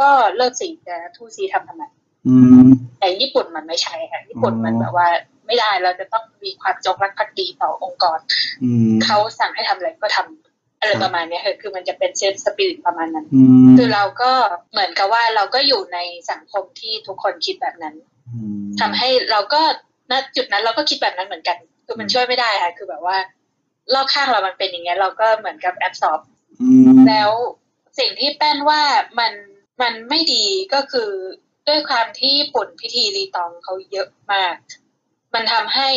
[0.00, 1.84] ก็เลิกสิจะทู่ซี้ทำทำไม
[2.28, 2.66] อืม
[2.98, 5.08] แต่ญี่ปุ่นมันไม่ใช่ค่ะญี่ปุ่นมันแบบว่า
[5.52, 8.18] ไม่ได้ เราจะต้องมีความจงรักภักดีต่อองค์กร
[8.64, 14.32] อืมเขาสั่งให้ทำอะไรก็ทำอะไรประมาณเนี้ยค่ะคือมันจะเป็นเซฟสปิริตประมาณนั้นอืมคือเราก็
[14.72, 15.98] เหมือนกับว่าเราก็อยู่ใน
[16.30, 17.94] สังคมที่ทุกคนคิดแบบนั้น
[18.34, 19.62] อืมทำให้เราก็
[20.10, 21.56] ณจุดนั้นเราก็คิดแบบนั้นเหมือนกัน
[21.86, 23.16] คือมันช่วยไม่ได้ค่ะ คือแบบว่า
[23.94, 26.20] รอบข้างเรามันเป็นอย่างเงี้ย เราก็เหมือนกับแอบสอบ
[26.60, 27.30] อืมแล้ว
[27.98, 28.82] สิ่งที่แป้นว่า
[29.18, 29.32] มัน
[29.82, 30.44] มันไม่ดี
[30.74, 31.10] ก็คือ
[31.68, 34.54] ด้วยความที่ญี่ปุ่นพิธีรีตองเขาเยอะมาก
[35.34, 35.88] มันทำให้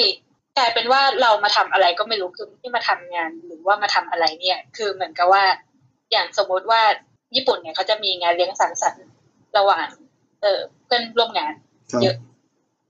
[0.57, 5.43] กลายเป็นว่าเรามาทำอะไรก็ไม่รู้คือที่มาทำงานหรือว่ามาทำอะไรเนี่ย คือเหมือนกับว่า
[6.11, 6.81] อย่างสมมติว่า
[7.35, 9.07] ญี่ปุ่นเนี่ยเขาจะมีงานเลี้ยงสังสรรค์
[9.57, 9.87] ระหว่าง
[10.41, 11.53] เออเพื่อนร่วมงาน
[11.91, 12.15] ครับเยอะ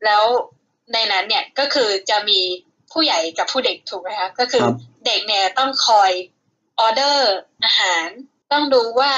[0.06, 0.24] แล้ว
[0.94, 2.40] ในนั้นเนี่ยก็คือจะมี
[2.92, 4.76] ผู้ใหญ่กับผู้เด็กถูกไหมคะก็คือครับ
[5.06, 6.12] เด็กเนี่ยต้องคอย
[6.80, 7.34] ออเดอร์
[7.64, 8.08] อาหาร
[8.52, 9.12] ต้องดูว่า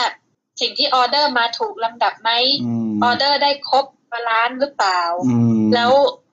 [0.62, 2.32] สิ่งที่ออเดอร์มาถูกลำดับไหม
[2.64, 5.92] อืมออเดอร์ได้ครบ balance หรือเปล่าอืมแล้ว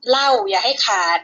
[0.08, 1.18] เหล้าอย่าให้ขาด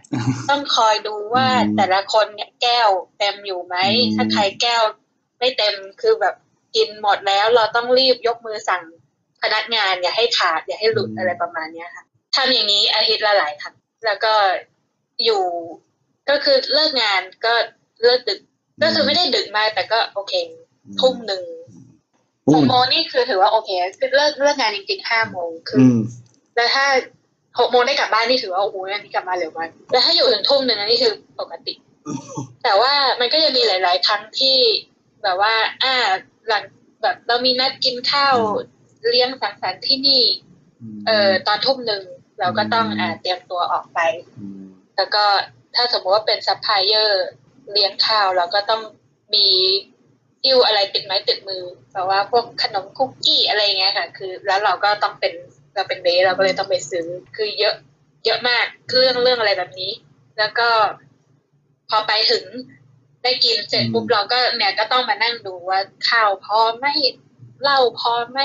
[0.50, 4.82] ต้องคอยดูว่าอืมแต่ละคนเนี่ยแก้วเต็มอยู่ไหมอืมถ้าใครแก้ว
[5.38, 6.34] ไม่เต็มคือแบบ
[6.76, 8.82] กินหมดแล้วเราต้องรีบยกมือสั่ง
[9.42, 12.04] พนักงานอย่าให้ขาดอย่าให้หลุดอะไรประมาณเนี้ยค่ะ
[12.36, 13.74] ทำอย่างนี้อาทิตย์ละหลายครั้ง
[14.06, 14.34] แล้วก็
[15.24, 15.42] อยู่
[16.30, 17.54] ก็คือเลิกงานก็
[18.02, 18.40] เลิกดึก
[18.82, 20.32] ก็คือไม่ได้ดึกมากแต่ก็โอเค
[21.00, 21.42] ทุ่มหนึ่ง
[22.44, 25.98] โอ้หกโมงนี่คือถือว่าโอเคคือเลิกเลิกงานจริงๆห้าโมงคืออือม
[26.54, 26.86] แล้วถ้า
[27.60, 31.74] หกโมงได้กลับบ้านนี่ถือว่าโอ้โหอันนี้กลับมาเร็วมากแล้วถ้าอยู่ถึงทุ่มหนึ่งอันนี้คือปกติ
[32.62, 34.56] แต่ว่ามันก็จะมีหลาย ๆ ครั้งที่
[35.22, 35.94] แบบว่า อ่า
[36.48, 36.64] หลัง
[37.02, 38.36] แบบเรามีนัดกินข้าว
[39.08, 40.22] เลี้ยงสังสรรค์ที่นี่
[41.06, 42.02] เอ่อตอนทุ่มหนึ่ง
[42.40, 44.64] เราก็ต้องอ่าเตรียมตัวออกไป
[44.96, 45.24] แล้วก็
[45.74, 47.26] ถ้าสมมติว่าเป็นซัพพลายเออร์
[47.72, 48.82] เลี้ยงข้าวเราก็ต้อง
[49.34, 49.46] มี
[50.44, 55.34] อิ้วอะไรติดไม้ติดมือแบบว่าพวกขนมคุกกี้อะไรเงี้ยค่ะ คือ แล้วเราก็ต้องเป็น
[55.74, 57.06] เราเป็นเบ๊เราก็เลยต้องไปซื้อ
[57.36, 57.74] คือเยอะ
[58.24, 59.92] เยอะมากเรื่องเรื่องอะไรแบบนี้
[60.38, 60.68] แล้วก็
[61.90, 62.44] พอไปถึง
[63.22, 66.86] ได้กินเสร็จปุ๊บเราก็เนี่ยก็ต้องมานั่งดูว่าข้าวพอไหม
[67.62, 68.38] เหล้าพอไหม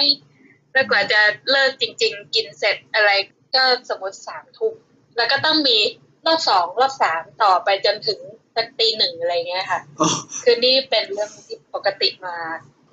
[0.73, 3.11] แล้วกว่าจะเลิกจริง ๆ กินเสร็จอะไร
[3.55, 4.73] ก็สมมติสามทุ่ม
[5.17, 5.77] แล้วก็ต้องมี
[6.25, 8.19] รอบสองรอบสามต่อไปจนถึง
[8.55, 10.07] สักตีหนึ่งอะไรเงี้ยค่ะโอ้
[10.43, 12.37] คือนี่เป็นเรื่องที่ปกติมา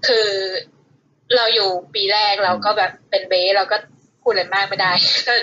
[0.07, 0.29] คือ
[1.37, 3.77] เราอยู่ปีแรกเราก็แบบเป็นเบสเราก็
[4.23, 4.93] พูดอะไรมากไม่ได้
[5.27, 5.35] ก็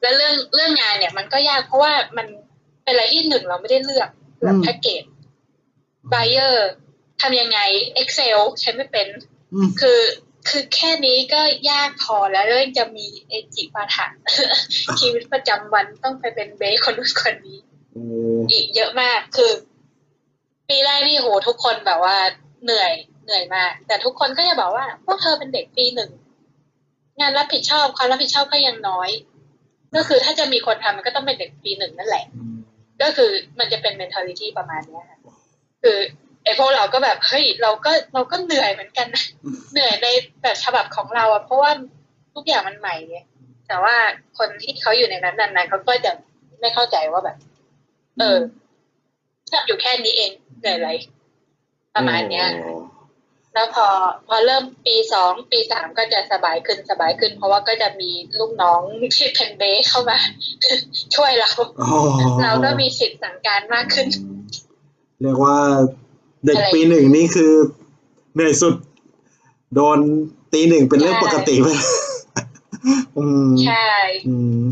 [0.00, 2.26] แล้วเรื่องเรื่องงานเนี่ย มันก็ยากเพราะว่ามัน
[2.84, 4.08] เป็นอะไรที่หนึ่งเราไม่ได้เลือก
[4.42, 5.04] แบบแพ็กเกจ
[6.10, 6.70] ไบเออร์
[7.20, 7.58] ทำยังไง
[8.00, 9.06] Excel ใช้ไม่เป็น
[9.54, 10.00] อืมคือ
[10.48, 14.06] คือแค่นี้ก็ยากพอแล้วแล้วยังจะมีเอจิปาถะ
[15.00, 17.58] ชีวิตประจำวันต้องไปเป็นเบสคนนู้นคนนี้
[17.92, 18.02] โอ้
[18.50, 19.50] อีกเยอะมากคือ
[20.68, 22.16] ปีแรกนี่โหทุกคนแบบว่า
[22.64, 22.92] เหนื่อย
[23.24, 26.10] เหนื่อยมาก แต่ทุกคนก็จะบอกว่า พวกเธอเป็นเด็กปีหนึ่ง
[27.20, 29.10] งานรับผิดชอบความรับผิดชอบก็ยังน้อย
[29.96, 32.56] ก็คือถ้าจะมีคนทำมันก็ต้องเป็นเด็กปีหนึ่งนั่นแหละอืม
[33.02, 35.18] ก็คือมันจะเป็น mentality ประมาณเนี้ยค่ะ
[35.82, 35.98] คือ
[36.44, 39.24] ไอ้พวกเราก็แบบเฮ้ยเราก็เราก็เหนื่อยเหมือนกันนะ
[39.72, 40.06] เหนื่อยใน
[40.42, 41.70] แบบฉบับของเราอะเพราะว่า
[42.34, 43.18] ทุกอย่างมันใหม่ไง
[43.68, 43.94] แต่ว่า
[44.38, 46.12] คนที่เขาอยู่ในนั้นนานๆเขาก็จะ
[46.60, 47.36] ไม่เข้าใจว่าแบบ
[48.18, 48.38] เออ
[49.50, 50.90] ถ้าอยู่แค่นี้เองเหนื่อยอะไร
[51.94, 52.73] ประมาณเนี้ยโอ้
[53.54, 53.86] แล้วพอ
[54.26, 58.80] พอเริ่มปีสองปีสามก็จะสบายขึ้นสบายขึ้น เพราะว่าก็จะมีลูกน้อง
[59.16, 60.18] ที่เป็นเบสเข้ามา
[61.14, 61.98] ช่วยเราโอ้
[62.42, 64.08] เราก็มีสิทธิ์สั่งการมากขึ้น
[65.22, 65.58] เรียกว่า
[66.44, 67.52] เด็กอะไรปีหนึ่งนี่คือ
[68.34, 68.74] เหนื่อยสุด
[69.74, 69.98] โดน
[70.52, 71.68] ตีหนึ่งเป็นเรื่องใช่ปกติไป
[73.18, 73.90] อืมใช่
[74.28, 74.62] อืม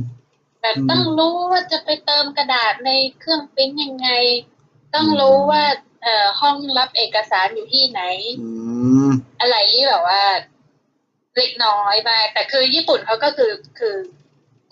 [0.61, 4.09] แบบอืมต้องรู้ว่าจะไปเติมกระดาษในเครื่องปริ้นยังไง
[4.95, 5.64] ต้องรู้ว่า
[6.02, 8.02] เอ่อห้องรับเอกสารอยู่ที่ไหน
[8.40, 8.48] อื
[9.08, 9.10] ม
[9.40, 10.22] อะไรที่แบบว่า
[11.36, 13.96] เล็กน้อยมากแต่คือญี่ปุ่นเขาก็คือคือ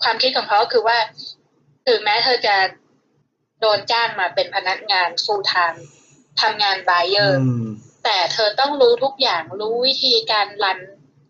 [0.03, 0.97] ความคิดของเขาก็คือว่า
[1.87, 2.55] ถึงแม้เธอจะ
[3.59, 5.79] โดนจ้างมาเป็นพนักงาน full time
[6.41, 7.67] ทำงาน buyer อืม
[8.03, 10.79] แต่เธอต้องรู้ทุกอย่างรู้วิธีการรัน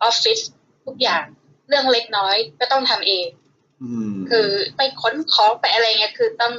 [0.02, 0.40] ออฟฟิศ
[0.86, 1.24] ทุกอย่าง
[1.68, 3.26] เรื่องเล็กน้อยก็ต้องทำเอง
[3.82, 6.54] อืมคือไปค้นของไปอะไรเงี้ยคือต้อง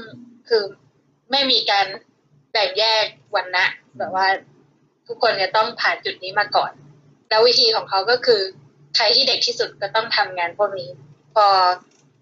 [0.50, 0.64] คือ
[1.32, 1.86] ไม่มีการ
[2.54, 3.66] แบ่งแยกวันนะ
[3.98, 4.28] แบบว่า
[5.08, 6.72] ทุกคนจะต้องผ่านจุดนี้มาก่อน
[7.30, 8.42] แล้ววิธีของเขาก็คือ
[8.96, 10.90] ใครที่เด็กที่สุดก็ต้องทำงานพวกนี้
[11.34, 11.46] พอ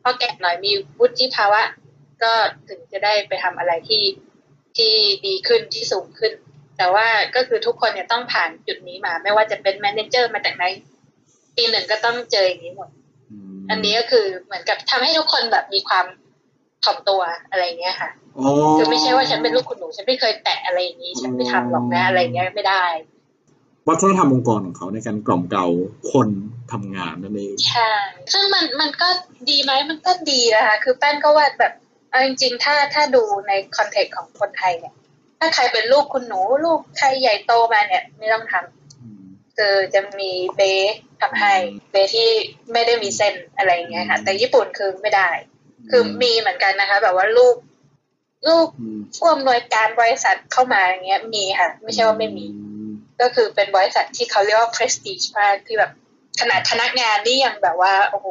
[0.02, 1.62] พอแก่หน่อยมีวุฒิภาวะ
[2.24, 2.32] ก็
[2.70, 4.04] ถึงจะได้ไปทำอะไรที่
[4.78, 4.94] ที่
[5.26, 6.34] ดีขึ้นที่สูงขึ้น
[6.78, 10.64] แต่ว่าก็คือทุกคนเนี่ยต้องผ่านจุดนี้มา ไม่ว่าจะเป็น manager มาจากไหน
[11.56, 12.90] ปีหนึ่งก็ต้องเจออย่างนี้หมด
[13.70, 16.06] อันนี้ก็คือเหมือนกับทำให้ทุกคนแบบมีความ
[16.84, 18.21] ถ่อมตัวอะไรเงี้ยค่ะอ๋อ
[18.78, 22.86] คือไม่ใช่ว่าฉันเป็นลูกคุณหนูฉันไม่เคยแตะอะไรอย่างนี้ ฉันไม่ทำหรอกนะอะไรเงี้ยไม่ได้
[23.88, 25.66] วัฒนธรรมองค์กรของเขาในการกล่อมเกลา
[26.12, 26.30] คน
[26.72, 27.92] ทำงานนั่นเองใช่
[28.34, 29.10] ซึ่งมันมันก็
[29.50, 31.74] ดีไหมมันก็ดีนะคะคือแป้นก็ว่าแบบ
[32.10, 34.94] เอาจริงๆถ้าถ้าดูในคอนเทกต์ของคนไทยเนี่ย
[35.40, 41.54] ถ้าใครเป็นลูกคุณหนู ลูกใครใหญ่โตมาเนี่ย ไม่ต้องทำคือจะมีเบสทำให้
[41.92, 42.32] เบสที่
[42.72, 45.30] ไม่ได้มีเส้นอะไรอย่างเงี้ยค่ะ แต่ญี่ปุ่นคือไม่ได้
[45.90, 47.56] คือมีเหมือนกันนะคะ แบบว่าลูก
[48.48, 52.46] ลูกอืมผู้อำนวยการบริษัทเข้ามาอย่างเงี้ย มีค่ะ ไม่ใช่ว่าไม่มี
[53.22, 55.92] ก็คือเป็นบริษัทที่เขาเรียกว่า prestige มากที่แบบ
[56.40, 58.28] ขนาดพนักงานนี่ยังแบบว่าโอ้โห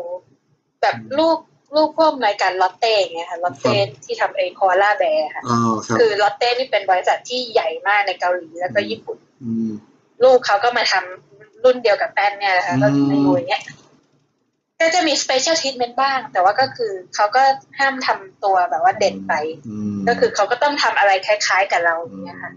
[0.83, 1.39] แบบลูก
[1.77, 9.71] ลูกพวกรายการลอตเต้อย่างเงี้ยค่ะลอตเต้ที่ทำเองคอล่าแบร์ค่ะอ๋อครับคือลอตเต้นี่เป็นบริษัทที่ใหญ่มากในเกาหลีแล้วก็ญี่ปุ่นอืม
[10.23, 13.63] ลูกเขาก็มาทำรุ่นเดียวกับแป้นเนี่ยนะคะอืมก็มาอยู่อย่างเงี้ย
[14.81, 17.43] ก็จะมี special treatment บ้าง แต่ว่าก็คือเขาก็
[17.79, 19.33] ห้ามทำตัวแบบว่าเด่นไป
[19.69, 22.53] อืมก็คือเขาก็ต้องทำอะไรคล้ายๆกับเราอย่างเงี้ยค่ะ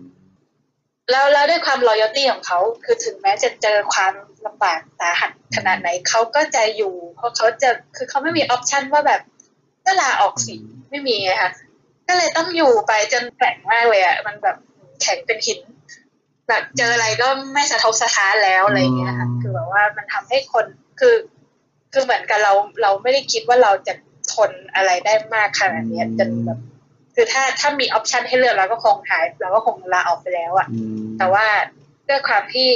[1.11, 4.13] แล้วแล้วด้วยความ loyalty ของเขาคือถึงแม้จะเจอความ
[4.45, 9.21] ลำบากสาหัสขนาดไหนเขาก็จะอยู่เพราะเขาจะคือเขาไม่มีออปชันว่าแบบ
[9.85, 10.55] ก็ลาออกสิ
[10.89, 11.51] ไม่มีไงคะ
[12.07, 14.57] ก็เลยต้องอยู่ไปจนแข็งมากเลยอะมันแบบ
[15.01, 15.59] แข็งเป็นหิน
[16.47, 20.65] แบบเจออะไรก็ไม่สะทกสะท้านแล้วอะไรอย่างเงี้ยค่ะคือแบบว่ามันทำให้คน
[20.99, 21.15] คือ
[21.93, 23.93] คือเหมือนกับเราเราไม่ได้คิดว่าเราจะ
[24.33, 26.59] ทนอะไรได้มากขนาดเนี้ยจนแบบ
[27.15, 31.45] คือถ้าถ้ามีออปชันให้เลือกเราก็คงหายเราก็คงลาออกไปแล้วอะอืมแต่ว่า
[32.09, 32.69] ด้วยความที่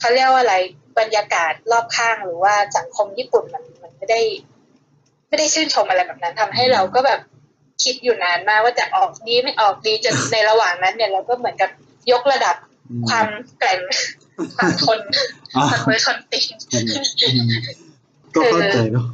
[0.00, 0.56] เขาเรียกว่าอะไร
[0.98, 4.20] บรรยากาศรอบข้างหรือว่าสังคมญี่ปุ่นมันมันไม่ได้
[5.28, 7.20] ไม่ได้ชื่นชมอะไรแบบนั้นทำให้เราก็แบบ
[7.82, 11.70] คิดอยู่นานมากว่าจะออกดีไม่ออกดีจนในระหว่างนั้น เนี่ยเราก็เหมือนกับ
[12.12, 12.56] ยกระดับ
[13.08, 13.26] ความ
[13.58, 13.78] แกร่ง
[14.56, 14.98] ความทน
[15.54, 16.78] อ๋อความมือทนติงอื
[17.82, 17.83] ม
[18.34, 19.06] ก็เข้าใจเนาะ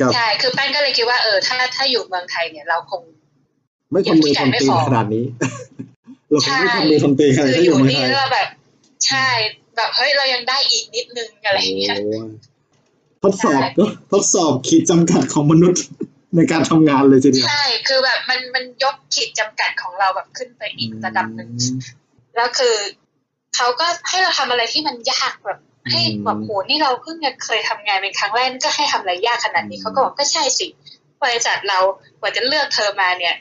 [0.00, 3.02] กับใช่คือแป้งก็เลยคิดว่าเออถ้าถ้าอยู่เมืองไทยเนี่ยเราคง
[3.92, 5.24] ไม่ทำมือทำตีนขนาดนี้
[6.28, 8.48] เราคงไม่ทำมือทำตีนขนาดคือที่ออยู่ยู่เมืองนี่ไทยแล้วแบบ
[9.06, 9.28] ใช่
[9.76, 12.20] แบบเฮ้ยเรายังได้อีกนิดนึงอะไรอย่างเงี้ยโอ้
[13.22, 15.82] ทดสอบเนอะทดสอบขีดจำกัดของมนุษย์
[16.36, 21.50] ในการทำงานเลยทีเดียวใช่คือแบบมันมันยกขีดจำกัดของเราแบบขึ้นไปอีกระดับหนึ่ง
[22.36, 22.76] แล้วคือ
[23.56, 25.58] เขาก็ให้เราทำอะไรที่มันยากแบบ
[25.90, 30.66] ให้อืมแบบโหนี่เราเพิ่งจะเคยทำงานเป็นครั้งแรกนี่ก็ให้ทำอะไรยากขนาดนี้อืมเขาก็บอกก็ใช่สิ
[31.22, 31.78] บริษัทเรา
[32.20, 33.34] กว่าจะเลือกเธอมาเนี่ย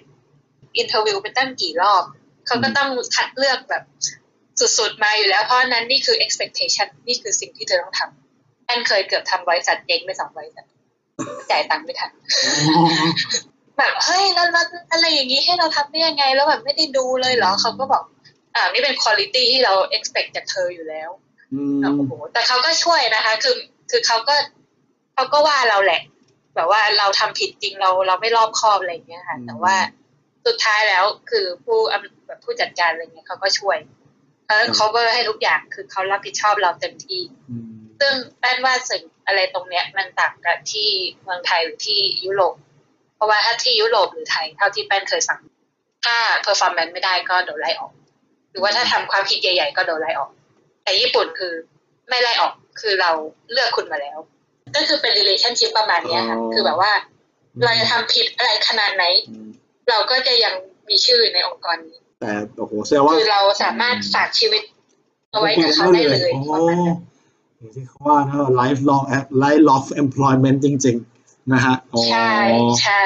[0.78, 2.04] อินเทอร์วิวเป็นตั้งกี่รอบ
[2.48, 3.84] เขาก็ต้องคัดเลือกแบบ
[4.78, 10.66] สุดๆมาอยู่แล้วเพราะฉะนั้นนี่คือ expectation นี่คือสิ่งที่เธอต้องทำแอนเคยเกือบทำบริษัทเจ๊งไปสองบริษัท
[11.52, 12.12] จ่ายตังค์ไม่ทัน
[13.78, 18.04] แบบเฮ้ยแล้วแล้วอะไรอย่างนี้ให้เราทำได้ยังไง แล้วแบบไม่ได้ดูเลยเหรอเขาก็บอก
[18.56, 21.29] อ่านี่เป็นคุณ i t y ที่เรา expect จากเธออยู่แล้วอืมโอ้โห
[22.34, 23.56] แต่เขาก็ช่วยนะคะ คือ
[23.92, 24.36] คือเขาก็
[25.14, 26.02] เขาก็ว่าเราแหละ
[26.56, 29.76] แบบว่าเราทำผิดจริงเราเราไม่รอบคอบอะไรอย่างเงี้ยค่ะ แต่ว่า
[30.46, 33.78] สุดท้ายแล้วคือผู้อำแบบผู้จัดการอะไรเงี้ยเขาก็ช่วย
[34.46, 40.90] เขา cover ให้ทุกอย่างคือเขารับผิดชอบเราเต็มที่อืมซึ่งแป้นว่าสิ่งอะไรตรงเนี้ย มันต่างกับที่
[41.24, 42.56] เมืองไทยหรือที่ยุโรป
[43.16, 45.40] เพราะว่าถ้าที่ยุโรปหรือไทยเท่าที่แป้นเคยฟัง
[46.06, 47.94] ถ้า performance ไม่ได้ก็โดนไล่ออก
[48.52, 50.32] หรือว่าถ้าทำความผิดใหญ่ ๆ ก็โดนไล่ออก
[50.84, 51.54] แต่ญี่ปุ่นคือ
[52.10, 53.12] ไม่ไล่ออกคือเรา
[53.52, 54.18] เลือกคุณมาแล้ว
[54.76, 56.92] ก็คือเป็น relationship ประมาณเนี้ยค่ะ คือแบบว่า
[57.64, 59.48] เราจะทำผิดอะไรขนาดไหนอืม
[59.90, 60.54] เราก็จะยัง
[60.90, 64.64] มีชื่อในองค์กรนี้ แต่โอ้โหแสดงว่าคือเราสามารถฝากชีวิต
[65.32, 66.80] เอาไว้กับเขาได้เลยโอ้ประมาณนั้น
[67.58, 69.04] อย่างที่เขาว่านะ life long
[69.44, 72.30] life long employment จริง ๆ นะฮะอ๋อใช่
[72.84, 73.06] ใช่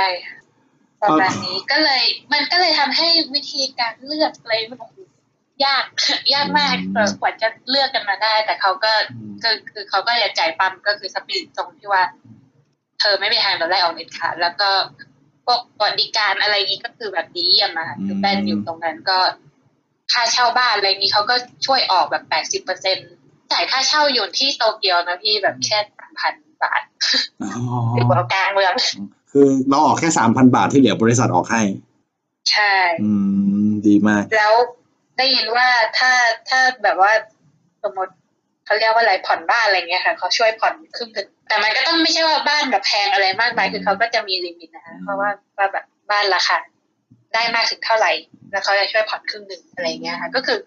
[1.02, 4.98] ประมาณนี้ก็เลย มันก็เลยทำให้วิธีการเลือกอะไรมันโอ้โห
[5.66, 5.84] ยาก
[6.34, 12.04] ยากมากเออกว่าจะเลือกกันมาได้ แต่เขาก็อืมก็คือเขาก็จะใจปั๊มก็คือสปีดตรงที่ว่า
[13.00, 14.70] เธอไม่มีทางโดนไล่ออกเด็ดขาดแล้วก็
[15.46, 19.20] พวกบริการอะไรนี้ก็คือแบบดีเยี่ยมอะค่ะคือแป้นอยู่ตรงนั้นก็
[20.14, 22.98] ค่าเช่าบ้านอะไรนี้เขาก็ช่วยออกแบบแปดสิบเปอร์เซ็น
[23.52, 26.82] จ่ายค่าเช่าอยู่ที่โตเกียวนะพี่แบบแค่สามพันบาท
[27.44, 27.52] อ๋อ
[27.96, 28.74] อยู่กลางเมือง
[29.32, 31.62] คือเราออกแค่สามพันบาทที่เหลือบริษัทออกให้
[32.52, 33.12] ใช่ อื
[33.66, 34.54] ม ดีมาก แล้ว
[35.18, 36.12] ได้ยินว่าถ้า
[36.50, 37.12] ถ้าแบบว่า
[37.84, 38.14] สมมติ
[38.66, 46.58] เขาเรียกว่าอะไรผ่อนบ้านอะไรเงี้ยค่ะเขาช่วยผ่อนครึ่งหนึ่งแต่มันก็ต้องไม่ใช่ว่าบ้านแบบแพงอะไรมากมายคือเขาก็จะมีลิมิตนะคะเพราะว่าว่าแบบบ้านราคา
[47.34, 48.12] ได้มากถึงเท่าไหร่
[48.52, 50.58] แล้วเขาจะช่วยผ่อนครึ่งหนึ่งอะไรเงี้ยค่ะ ก็คือ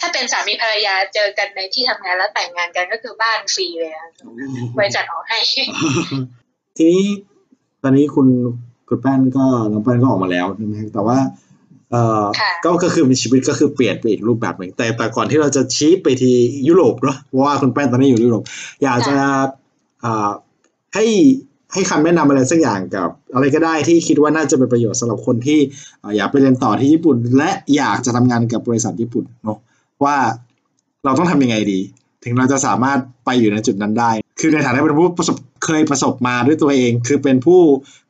[0.00, 4.10] ถ้าเป็นสามีภรรยาเจอกันในที่ทำงานแล้วแต่งงานกันก็คือบ้านฟรีเลยค่ะ
[4.78, 5.38] บริษัทออกให้
[6.76, 7.04] ทีนี้
[7.80, 8.28] หอนนี้คุณ
[8.88, 11.18] คุณแป้นก็น้องแป้นก็ออกมาแล้วนะครับแต่ว่า
[11.92, 16.34] เอ่อค่ะก็ก็คือมีชีวิตก็คือเปลี่ยนไปอีกรูปแบบหนึ่งแต่แต่ก่อนที่เราจะชี้ไปที่
[16.68, 18.42] ยุโรปเนาะเพราะว่าคุณแป้นตอนนี้อยู่ยุโรป
[18.82, 19.16] อยากจะ
[20.04, 20.30] อ่า
[20.94, 21.04] ให้
[21.72, 25.60] ให้คำแนะนำอะไรสักอย่างกับ อะไรก็ได้ที่คิดว่าน่าจะเป็นประโยชน์สำหรับคนที่
[26.02, 29.58] อ่าอยากไปเรียนต่อที่ญี่ปุ่น และอยากจะทำงานกับบริษัทญี่ปุ่นเนาะ
[30.04, 30.16] ว่า
[31.04, 31.80] เราต้องทำยังไงดี
[32.24, 37.60] ถึงเราจะสามารถไปอยู่ในจุดนั้นได้ คือในฐานะเป็นผู้ประสบเคยประสบมาด้วยตัวเอง คือเป็นผู้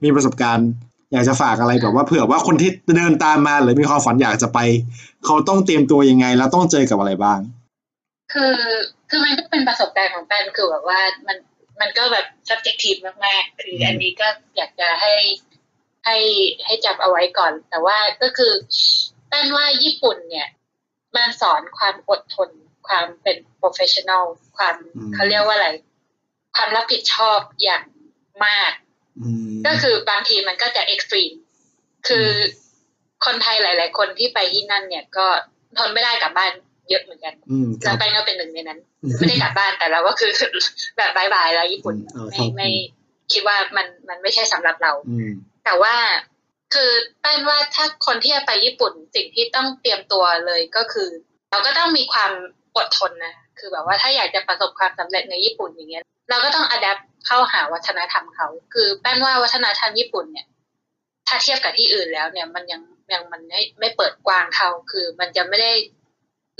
[0.04, 0.68] มีประสบการณ์
[1.12, 4.58] อยากจะฝากอะไรแบบว่าเผื่อว่าคนที่เดินตามมาหรือมีความฝันอยากจะไป
[5.24, 7.38] เขาต้องเตรียมตัวยังไง แล้วต้องเจอกับอะไรบ้าง
[8.32, 8.56] คือ
[9.10, 11.36] คือมันก็เป็นประสบการณ์ของแป้นคือแบบว่ามัน
[11.80, 15.14] มันก็แบบ subjective มากๆ คืออันนี้ก็อยากจะให้
[16.04, 16.16] ให้
[16.66, 18.52] ให้จำเอาไว้ก่อน แต่ว่าก็คือ
[19.28, 20.48] แป้นว่าญี่ปุ่นเนี่ย
[21.16, 22.50] มันสอนความอดทน
[22.88, 24.24] ความเป็น professional
[24.56, 25.68] ความอืมเขาเรียกว่าอะไร
[26.56, 27.82] ความรับผิดชอบอย่าง
[28.46, 28.85] มากอืม
[29.66, 31.32] ก็คือบางทีมันก็จะเอ็กซ์ตรีม
[32.08, 32.28] คือ
[33.24, 35.26] คนไทยหลาย ๆ คนที่ไปที่นั่นเนี่ยก็
[35.78, 36.52] ทนไม่ได้กลับบ้าน
[36.90, 38.80] เยอะเหมือนกันอืมคแล้รัวบแป้งก็เป็นหนึ่งในนั้น
[39.18, 40.30] ไม่ได้กลับบ้านแต่เราก็คือ
[40.96, 42.68] แบบบายบายแล้วญี่ปุ่นอืมเออครัไม่บไม่
[43.32, 45.30] คิดว่ามันมันไม่ใช่สำหรับเราอืม
[45.64, 45.94] แต่ว่า
[46.74, 51.08] คือแป้นว่าถ้าคนที่จะไปญี่ปุ่นสิ่งที่ต้องเตรียมตัวเลยก็คือ
[51.50, 52.32] เราก็ต้องมีความ
[52.76, 60.46] อดทนนะ คือแบบว่าถ้าอยากจะประสบความสำเร็จในญี่ปุ่นอย่างเงี้ย เราก็ต้องอัดแอปเข้าหาวัฒนธรรมเขา คือแป้นว่าวัฒนธรรมญี่ปุ่นเนี่ย
[61.28, 65.72] ถ้าเทียบกับที่อื่นแล้วเนี่ย มันยังยังมันไม่ไม่เปิดกว้างเท่า คือมันจะไม่ได้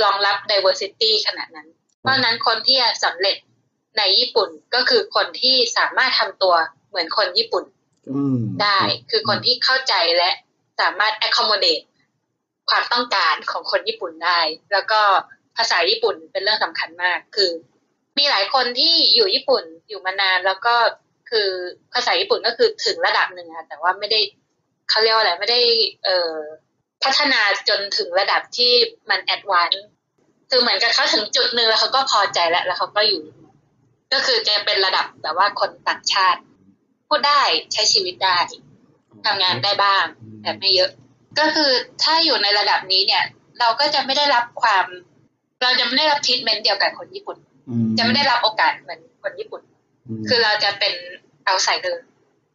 [0.03, 1.69] รองรับ diversity ขนาดนั้น
[2.01, 3.37] เพราะนั้นคนที่จะสำเร็จ
[3.99, 6.55] ในญี่ปุ่นก็คือคนที่สามารถทำตัว
[6.89, 7.65] เหมือนคนญี่ปุ่น
[8.63, 8.79] ได้
[9.11, 10.31] คือคนที่เข้าใจและ
[10.81, 11.85] สามารถ accommodate
[12.71, 14.41] ความต้องการของคนญี่ปุ่นได้
[14.73, 15.01] แล้วก็
[15.57, 17.51] ภาษาญี่ปุ่นเป็นเรื่องสำคัญมาก คือ
[18.19, 20.75] มีหลายคนที่อยู่ญี่ปุ่นอยู่มานานแล้วก็
[21.31, 21.49] คือ
[21.95, 24.21] ภาษาญี่ปุ่นก็คือถึงระดับหนึ่งอะแต่ว่าไม่ได้
[24.89, 25.61] เขาเรียกว่าอะไรไม่ได้
[26.05, 26.35] เอ่อ
[27.05, 28.73] พัฒนาจนถึงระดับที่
[29.11, 29.87] มัน advance
[30.51, 33.23] คือเหมือนกับเขาถึงจุดหนึ่งแล้วเขาก็พอใจแล้ว แล้วเขาก็อยู่
[34.13, 36.41] ก็คือจะเป็นระดับแบบว่าคนต่างชาติ
[37.09, 37.43] พูดได้
[37.73, 38.39] ใช้ชีวิตได้
[39.25, 40.05] ทำงานได้บ้าง
[40.43, 40.91] แต่ไม่เยอะ
[41.39, 41.71] ก็คือ
[42.03, 43.25] ถ้าอยู่ในระดับนี้เนี่ย
[43.59, 44.87] เราก็จะไม่ได้รับความ
[45.63, 47.37] เราจะไม่ได้รับทรีทเมนต์เดียวกับคนญี่ปุ่น
[47.69, 49.63] อืจะไม่ได้รับโอกาสเหมือนคนญี่ปุ่น
[50.21, 50.95] มคือเราจะเป็น
[51.45, 52.05] เอาไซเดอร์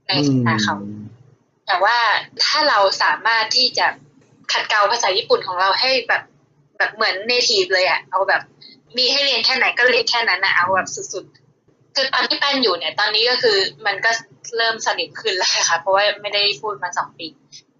[0.07, 1.01] ในสายตาเขาอืม
[1.67, 1.97] แต่ว่า
[2.45, 3.87] ถ้าเราสามารถที่จะ
[4.51, 6.23] ขัดเกลาภาษาญี่ปุ่นของเราให้แบบ
[6.77, 8.41] แบบเหมือนเนทีฟเลยอะเอาแบบ
[8.97, 14.11] มีให้เรียนแค่ไหนก็เรียนแค่นั้นนะเอาแบบสุดๆ คือตอนที่แป้นอยู่เนี่ย ตอนนี้ก็คือมันก็
[14.57, 17.27] เริ่มสนิทขึ้นแล้วค่ะ เพราะว่าไม่ได้พูดมาสองปี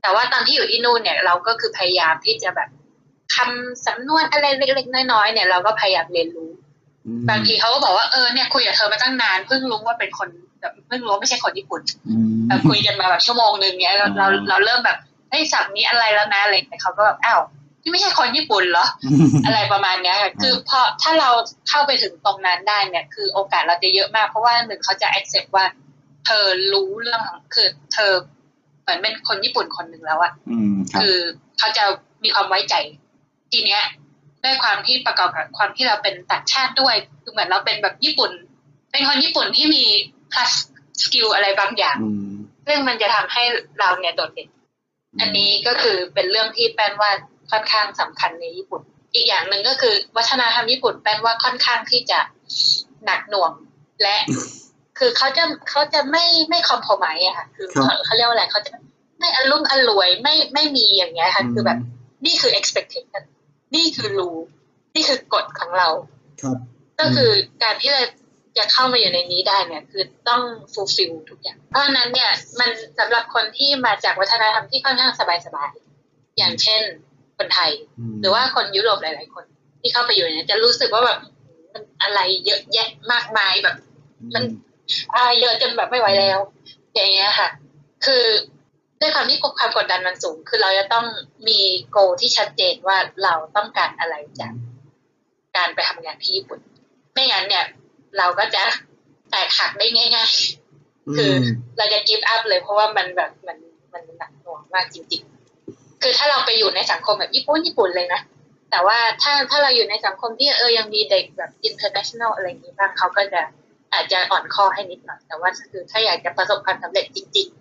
[0.01, 2.69] แต่ว่าตอนที่อยู่ที่นู่นเนี่ย เราก็คือพยายามที่จะแบบ
[3.33, 6.49] คำสำนวนอะไรเล็ก ๆ น้อยๆเนี่ยเราก็พยายามเรียนรู้
[7.05, 10.29] อืมบางทีเขาก็บอกว่าเออเนี่ยคุยกับเธอมาตั้งนานเพิ่งรู้ว่าเป็นคน
[10.61, 14.97] แบบเพิ่งรู้ว่าไม่ใช่คนญี่ปุ่นอืมแบบคุยกันมาแบบชั่วโมงหนึ่งเนี้ยเราเราอืมเราเริ่มแบบ
[15.29, 17.41] เฮ้ยศัพท์นี้อะไรแล้วนะอะไรแต่เขาก็แบบอ้าว
[17.83, 18.85] นี่ไม่ใช่คนญี่ปุ่นเหรอ
[19.45, 21.29] อะไรประมาณเนี้ยค่ะคือพอถ้าเรา
[21.69, 25.65] เข้าไปถึงตรงนั้นได้เนี่ย คือโอกาสเราจะเยอะมาก เพราะว่าหนึ่งเขาจะ accept ว่า
[26.25, 28.11] เธอรู้เรื่องของคือเธอ
[28.81, 31.17] เหมือนเป็นคนญี่ปุ่นคนหนึ่งแล้วอะอืมครับคือ
[31.59, 31.83] เขาจะ
[32.23, 32.75] มีความไว้ใจ
[33.51, 33.83] ทีเนี้ย
[34.43, 38.31] ด้วยความที่ประกอบกับความที่เราเป็นต่างชาติด้วยคือเหมือนเราเป็นแบบญี่ปุ่น
[38.91, 39.85] เป็นคนญี่ปุ่นที่มี
[40.33, 40.51] plus
[41.01, 42.31] skill อะไรบางอย่างอืม
[42.67, 43.43] ซึ่งมันจะทำให้
[43.79, 44.49] เราเนี่ยโดดเด่น
[45.19, 47.11] อันนี้ก็คือเป็นเรื่องที่แป้นว่า
[47.51, 48.81] ค่อนข้างสำคัญในญี่ปุ่น
[49.13, 52.19] อีกอย่างหนึ่งก็คือวัฒนธรรมญี่ปุ่นแป้นว่าค่อนข้างที่จะ
[53.05, 53.51] หนักหน่วง
[54.01, 54.15] และ
[54.99, 58.73] คือเขาจะเขาจะไม่ไม่คอมโพมายอะค่ะ คือเขาเขาเรียกว่าอะไรเขาจะ
[59.19, 61.77] ไม่อารมณ์อร่วยไม่ไม่มีอย่างเงี้ยค่ะ คือแบบ
[62.25, 63.23] นี่คือ expectation
[63.75, 64.35] นี่คือรู้
[64.95, 65.89] นี่คือกฎของเรา
[66.41, 66.57] ครับ
[66.99, 67.31] ก็คือ
[67.63, 68.03] การที่เรา
[68.57, 70.41] จะเข้ามาอยู่ในนี้ได้เนี่ย คือต้อง
[70.73, 75.21] fulfill ทุกอย่าง เพราะฉะนั้นเนี่ยมันสำหรับคนที่มาจากวัฒนธรรมที่ค่อนข้างส
[75.55, 76.81] บายๆอย่างเช่น
[77.37, 77.71] คนไทย
[78.11, 79.45] มหรือว่าคนยุโรปหลาย ๆ คน
[79.81, 81.19] ที่เข้าไปอยู่เนี่ยจะรู้สึกว่าแบบ
[81.73, 83.75] มันอะไรเยอะแยะมากมายแบบ
[84.33, 84.43] มัน
[85.15, 86.39] อ่าเยอะจนแบบไม่ไหวแล้ว
[86.93, 87.49] อย่างเงี้ยค่ะ
[88.05, 88.23] คือ
[89.01, 91.05] ด้วยความที่ความกดดันมันสูง คือเราจะต้อง
[91.47, 91.59] มี
[91.91, 94.53] โกที่ชัดเจนว่าเราต้องการอะไรจาก
[95.57, 96.59] การไปทำงานที่ญี่ปุ่น
[97.13, 97.65] ไม่งั้นเนี่ย
[98.17, 98.63] เราก็จะ
[99.31, 100.31] แตกหักได้ง่าย
[100.73, 101.43] ๆ คือม
[101.77, 103.57] เราจะกิฟต์อัพเลยเพราะว่ามันแบบมัน
[103.93, 105.21] มันหนักหน่วงมากจริง
[105.61, 108.21] ๆ คือถ้าเราไปอยู่ในสังคมแบบญี่ปุ่นญี่ปุ่นเลยนะ
[108.71, 113.41] แต่ว่าถ้าถ้าเราอยู่ในสังคมที่เออยังมีเด็กแบบ international อะไรอย่างนี้บ้างเขาก็จะ
[113.93, 117.60] อาจจะอ่อนข้อให้นิดหน่อย แต่ว่าคือถ้าอยากจะประสบความสำเร็จจริงอืม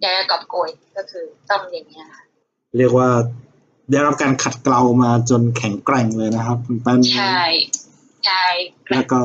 [0.00, 2.22] อยากจะกอบโกยก็คือต้องอย่างนี้ยค่ะ
[2.78, 3.08] เรียกว่า
[3.90, 7.42] ได้รับการขัดเกลามาจนแข็งแกร่งเลยนะครับคุณแป้นใช่
[8.26, 8.44] ใช่
[8.90, 9.18] แล้วก็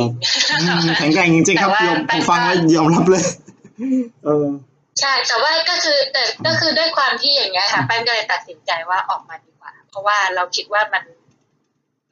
[0.51, 3.23] อืมแข็งแกร่งจริงๆครับแต่ว่ายอมแป้ผงมฟังก็แล้วยอมรับเลย
[4.25, 4.47] เออ
[4.99, 11.03] ใช่แต่ว่าก็คือแต่ก็คือด้วยความที่อย่างเงี้ยค่ะแป้นก็เลยตัดสินใจว่าออกมาดีกว่า เพราะว่าเราคิดว่ามัน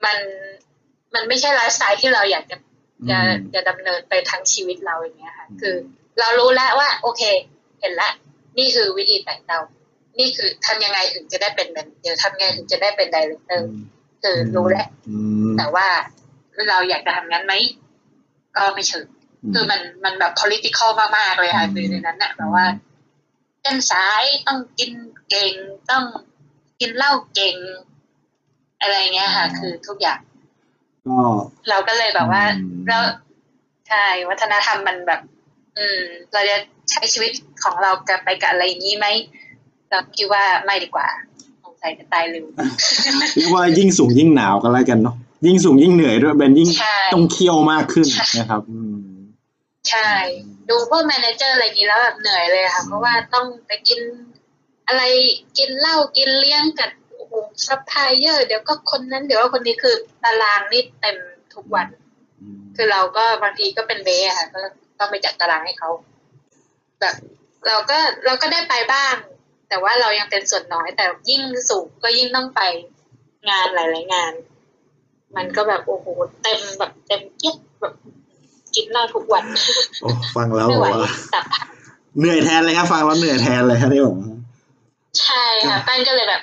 [0.06, 0.17] มัน
[1.13, 2.58] มันไม่ใช่ไลฟ์สไตล์ที่เราอยากจะ
[3.10, 3.20] จะ
[3.54, 5.76] จะดำเนินไปทั้งชีวิตเราอย่างเงี้ยค่ะ คือ
[6.20, 7.22] เรารู้แล้วว่า โอเค
[7.80, 8.12] เห็นละ
[8.58, 9.60] นี่คือวิธีไต่เต้า
[10.20, 13.69] นี่คือทำยังไงถึงจะได้เป็นแบบเดี๋ยวทำยังไงถึงจะได้เป็น director
[14.24, 15.15] คือรู้แล้วอื
[15.50, 15.88] มแต่ว่า
[16.70, 17.54] เราอยากจะทำงั้นไหม
[18.58, 19.06] ก็ไม่เชิง
[19.54, 22.65] คือมันมันแบบ political มากๆเลยค่ะคือในนั้นน่ะแบบว่า
[23.62, 24.91] เส้นสายต้องกิน
[25.30, 25.54] เก่ง
[25.89, 26.04] ต้อง
[26.80, 27.56] กินเหล้าเก่ง
[28.82, 30.20] อะไรเงี้ยค่ะ คือทุกอย่าง
[31.08, 31.17] ก็
[31.70, 33.00] เราก็เลยแบบว่าอืมเรา
[33.88, 35.22] ใช่วัฒนธรรมมันแบบ
[35.77, 35.99] อืม
[36.33, 36.57] เราจะ
[36.89, 37.31] ใช้ชีวิต
[37.63, 39.07] ของเรากับไปกับอะไรอย่างนี้ไหม
[39.89, 41.07] เราคิดว่าไม่ดีกว่า
[41.63, 42.45] สงสัยจะตายเร็ว
[43.35, 48.07] เรียกว่ายิ่งสูงยิ่งหนาวกันแล้วกันเนาะยิ่งสูงยิ่งเหนื่อยด้วยเบนยิ่งใช่ต้องเคี่ยวมากขึ้น
[48.39, 48.97] นะครับ อืม
[49.89, 50.11] ใช่
[50.69, 53.99] ดูพวก manager อะไรอย่างนี้แล้วแบบเหนื่อยเลยค่ะ เพราะว่าต้องไปกิน
[54.87, 55.03] อะไร
[55.57, 57.33] กินเหล้ากินเลี้ยงกับโอ้โห
[57.67, 61.17] ซัพพลายเออร์เดี๋ยวก็คนนั้นเดี๋ยวก็คนนี้คือตารางนี่เต็ม
[61.53, 61.87] ทุกวัน
[62.75, 64.61] คือเราก็บางทีก็เป็นเบ๊อะค่ะก็
[64.99, 65.89] ต้องไปจัดตารางให้เขา
[67.01, 67.15] แบบ
[67.67, 69.15] เราก็เราก็ได้ไปบ้าง
[69.69, 72.62] แต่ว่าเรายังเป็นส่วนน้อย แต่ยิ่งสูงก็ยิ่งต้องไป
[73.49, 74.33] งานหลาย ๆ งาน
[75.36, 76.05] มันก็แบบโอ้โห
[76.41, 77.93] เต็มแบบเต็มเกียบแบบ
[78.75, 79.43] กินเหล้าทุกวัน
[80.01, 81.67] โอ้ฟังแล้วไม่บไหอวกว่าตับพัง
[82.19, 84.29] เหนื่อยแทนเลยครับ ฟังแล้วเหนื่อยแทนเลยครับที่บอกว่า
[85.21, 86.41] ใช่ค่ะแป้นก็เลยแบบ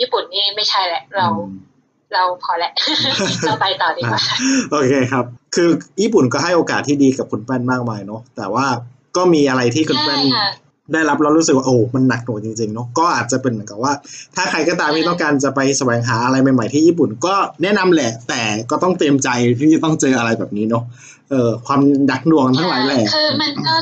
[0.00, 1.50] ญี่ปุ่นนี่ไม่ใช่แหละ เราอืม
[2.14, 2.72] เราพอแล้ว
[3.46, 4.20] เราไปต่อดีกว่า
[4.70, 5.68] โอเคครับ คือ
[6.02, 8.66] ญี่ปุ่นก็ให้โอกาสที่ดีกับคุณแป้นมากมายเนาะแต่ว่า
[9.16, 10.48] ก็มีอะไรที่คุณใช่แป้นค่ะ
[10.92, 13.92] ได้รับแล้วรู้สึกว่าโอ้ มันหนักหน่วงจริงๆเนาะก็อาจจะเป็นเหมือนกับว่า
[14.36, 20.84] ถ้าใครก็ตามที่ต้องการจะไปแสวงหาอะไรใหม่ๆที่ญี่ปุ่นก็แนะนำแหละ แต่ก็ต้องเตรียมใจที่จะต้องเจออะไรแบบนี้เนาะ
[21.30, 23.74] เออความหนักหน่วงทั้งหลายแหละคือมันก็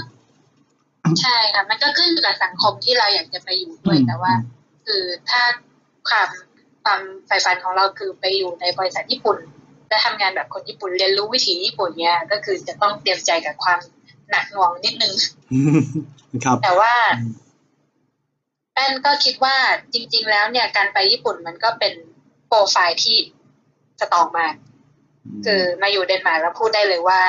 [1.20, 4.32] ใช่ค่ะมันก็ขึ้นอยู่กับสังคมที่เราอยากจะไปอยู่ด้วยอืมแต่ว่า
[4.86, 5.42] คือถ้า
[6.08, 6.28] ความ
[6.88, 9.38] ความใฝ่ฝันของเราคือไปอยู่ในบริษัทญี่ปุ่น
[9.88, 13.78] และทำงานแบบคนญี่ปุ่นเรียนรู้วิถีญี่ปุ่นเนี่ยก็คือจะต้องเตรียมใจกับความ
[14.30, 15.14] หนักหน่วงนิดนึง
[16.44, 17.34] ครับ แต่ว่าอืม
[18.72, 19.56] แป้นก็คิดว่า
[19.92, 21.94] จริง ๆ แล้วเนี่ยการไปญี่ปุ่นมันก็เป็น
[22.46, 23.16] โปรไฟล์ที่
[24.00, 24.54] สตรองมาก
[25.44, 27.20] คือมาอยู่เดนมาร์กแล้วพูดได้เลยว่า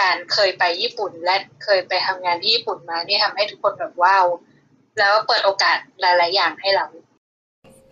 [0.00, 4.26] การเคยไปญี่ปุ่นและเคยไปทำงานที่ญี่ปุ่นมานี่ทำให้ทุกคนแบบว้าว
[4.98, 6.86] แล้วเปิดโอกาสหลาย ๆ อย่างให้เรา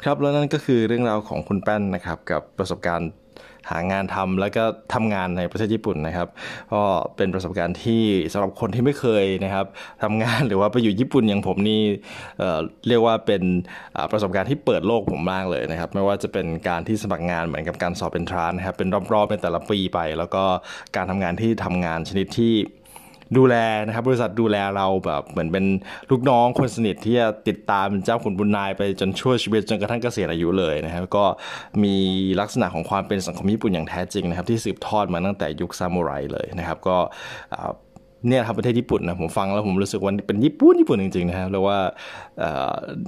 [0.04, 3.10] ครับแล้วนั่นก็คือเรื่องราวของคุณแป้นนะครับกับประสบการณ์
[3.70, 6.28] หางานทำแล้วก็ทำงานในประเทศญี่ปุ่นนะครับ
[6.72, 6.82] ก็
[7.16, 9.66] เป็นประสบการณ์ที่สำหรับคนที่ไม่เคยนะครับ
[10.02, 11.80] ทำงานหรือว่าไปอยู่ญี่ปุ่นอย่างผมนี่
[12.38, 13.42] เเรียกว่าเป็น
[14.12, 20.44] ประสบการณ์ที่เปิดโลกผมมากเลยนะครับ ไม่ว่าจะเป็นการที่สมัครงานเหมือนกับการสอบเป็นทรานนะครับเป็นรอบๆในแต่ละปีไป แล้วก็
[20.96, 22.54] การทำงานที่ทำงานชนิดที่
[23.36, 23.54] ดูแล
[23.86, 25.64] นะครับ บริษัทดูแลเราแบบเหมือนเป็น
[26.10, 31.24] ลูกน้องคนสนิทที่จะติดตามเจ้าขุนบุญนายไปจนชั่วชีวิตจนกระทั่งเกษียณอายุเลยนะครับ ก็
[31.82, 31.94] มี
[32.40, 36.96] ลักษณะของความเป็นสังคมญี่ปุ่นอย่างแท้จริงนะครับ ที่สืบทอดมาตั้งแต่ยุคซามูไรเลยนะครับ ก็
[38.28, 41.78] เนี่ยครับประเทศญี่ปุ่นนะผมฟังแล้วผมรู้สึกว่าเป็นญี่ปุ่นญี่ปุ่นจริงๆนะครับแล้วว่า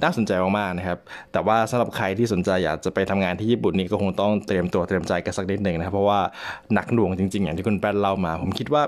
[0.03, 0.97] น่าสนใจมากๆนะครับ
[1.31, 6.19] แต่ว่าสำหรับใครที่สนใจอยากจะไปทำงานที่ญี่ปุ่นนี่ก็คงต้องเตรียมตัวเตรียมใจกันสักนิดหนึ่งนะครับเพราะว่า
[6.73, 8.83] หนักหน่วงจริงๆ อย่างที่คุณแป้นเล่ามา ผมคิดว่า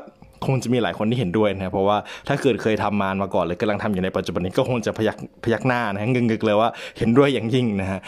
[0.46, 8.00] คงจะมีหลายคนที่เห็นด้วยนะครับเพราะว่าถ้าเกิดเคยทำมานมาก่อนหรือกำลังทำอยู่ในปัจจุบันนี้ก็คงจะพยักพยักหน้านะฮะงึกๆเลยว่าเห็นด้วยอย่างยิ่งนะฮะ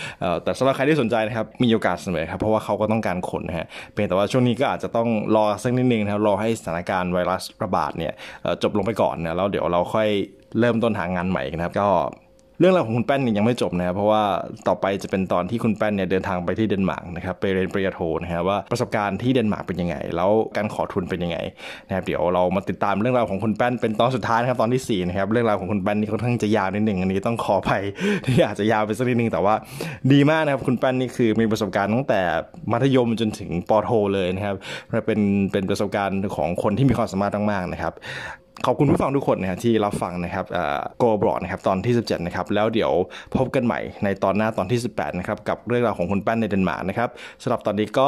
[0.44, 8.14] แต่สำหรับใครที่สนใจนะครับมีโอกาสเสมอครับเพราะว่าเขาก็ต้องการคนนะฮะเพียงแต่ว่าช่วงนี้ก็อาจจะต้องรอสักนิดนึงนะครับรอให้สถานการณ์ไวรัสระบาดเนี่ย
[8.64, 10.10] จบลงไปก่อนนะแล้วเดี๋ยวเราค่อย
[10.60, 11.88] เริ่มต้นหางานใหม่นะครับก็
[12.60, 14.24] เรื่องราวของคุณแป้นเนี่ยยังไม่จบนะครับเพราะว่า
[14.68, 21.38] ต่อไปจะเป็นตอนที่คุณแป้นเนี่ยเดินทางไปที่เดนมาร์กนะครับไปเรียนปริญญาโทนะครับว่าประสบการณ์ที่เดนมาร์กเป็นยังไง แล้วการขอทุนเป็นยังไง
[21.88, 27.84] นะครับเดี๋ยวเรามาติดตามเรื่องราวของคุณแป้นเป็นตอนสุดท้ายนะครับตอนที่สี่นะครับเรื่องราวของคุณแป้นนี่ค่อนข้างจะยาวนิดหนึ่งอันนี้ต้องขออภัย
[28.26, 29.56] ที่อาจจะยาวไปสักนิดนึงแต่ว่า
[30.12, 32.22] ดีมากนะครับคุณแป้นนี่คือมีประสบการณ์ตั้งแต่
[32.72, 34.56] มัธยมจนถึงปโทเลยนะครับ
[35.06, 35.20] เป็น
[35.52, 37.94] เป็นประสบการณ์ของคนที่มีความสามารถมากๆนะครับ
[38.66, 40.46] ขอบคุณผู้ฟังทุกคนนะครับที่รับฟังนะครับ
[40.98, 42.92] โกบรอดนะครับตอนที่ 17 นะครับ แล้วเดี๋ยว
[43.38, 47.10] พบกันใหม่ในตอนหน้าตอนที่ 18 นะครับ กับเรื่องราวของคุณแป้นในเดนมาร์กนะครับ
[47.44, 48.08] สำหรับตอนนี้ก็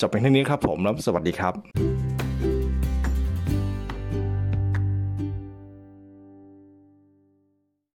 [0.00, 2.51] จบเป็นเท่านี้ครับผมแล้วสวัสดีครับ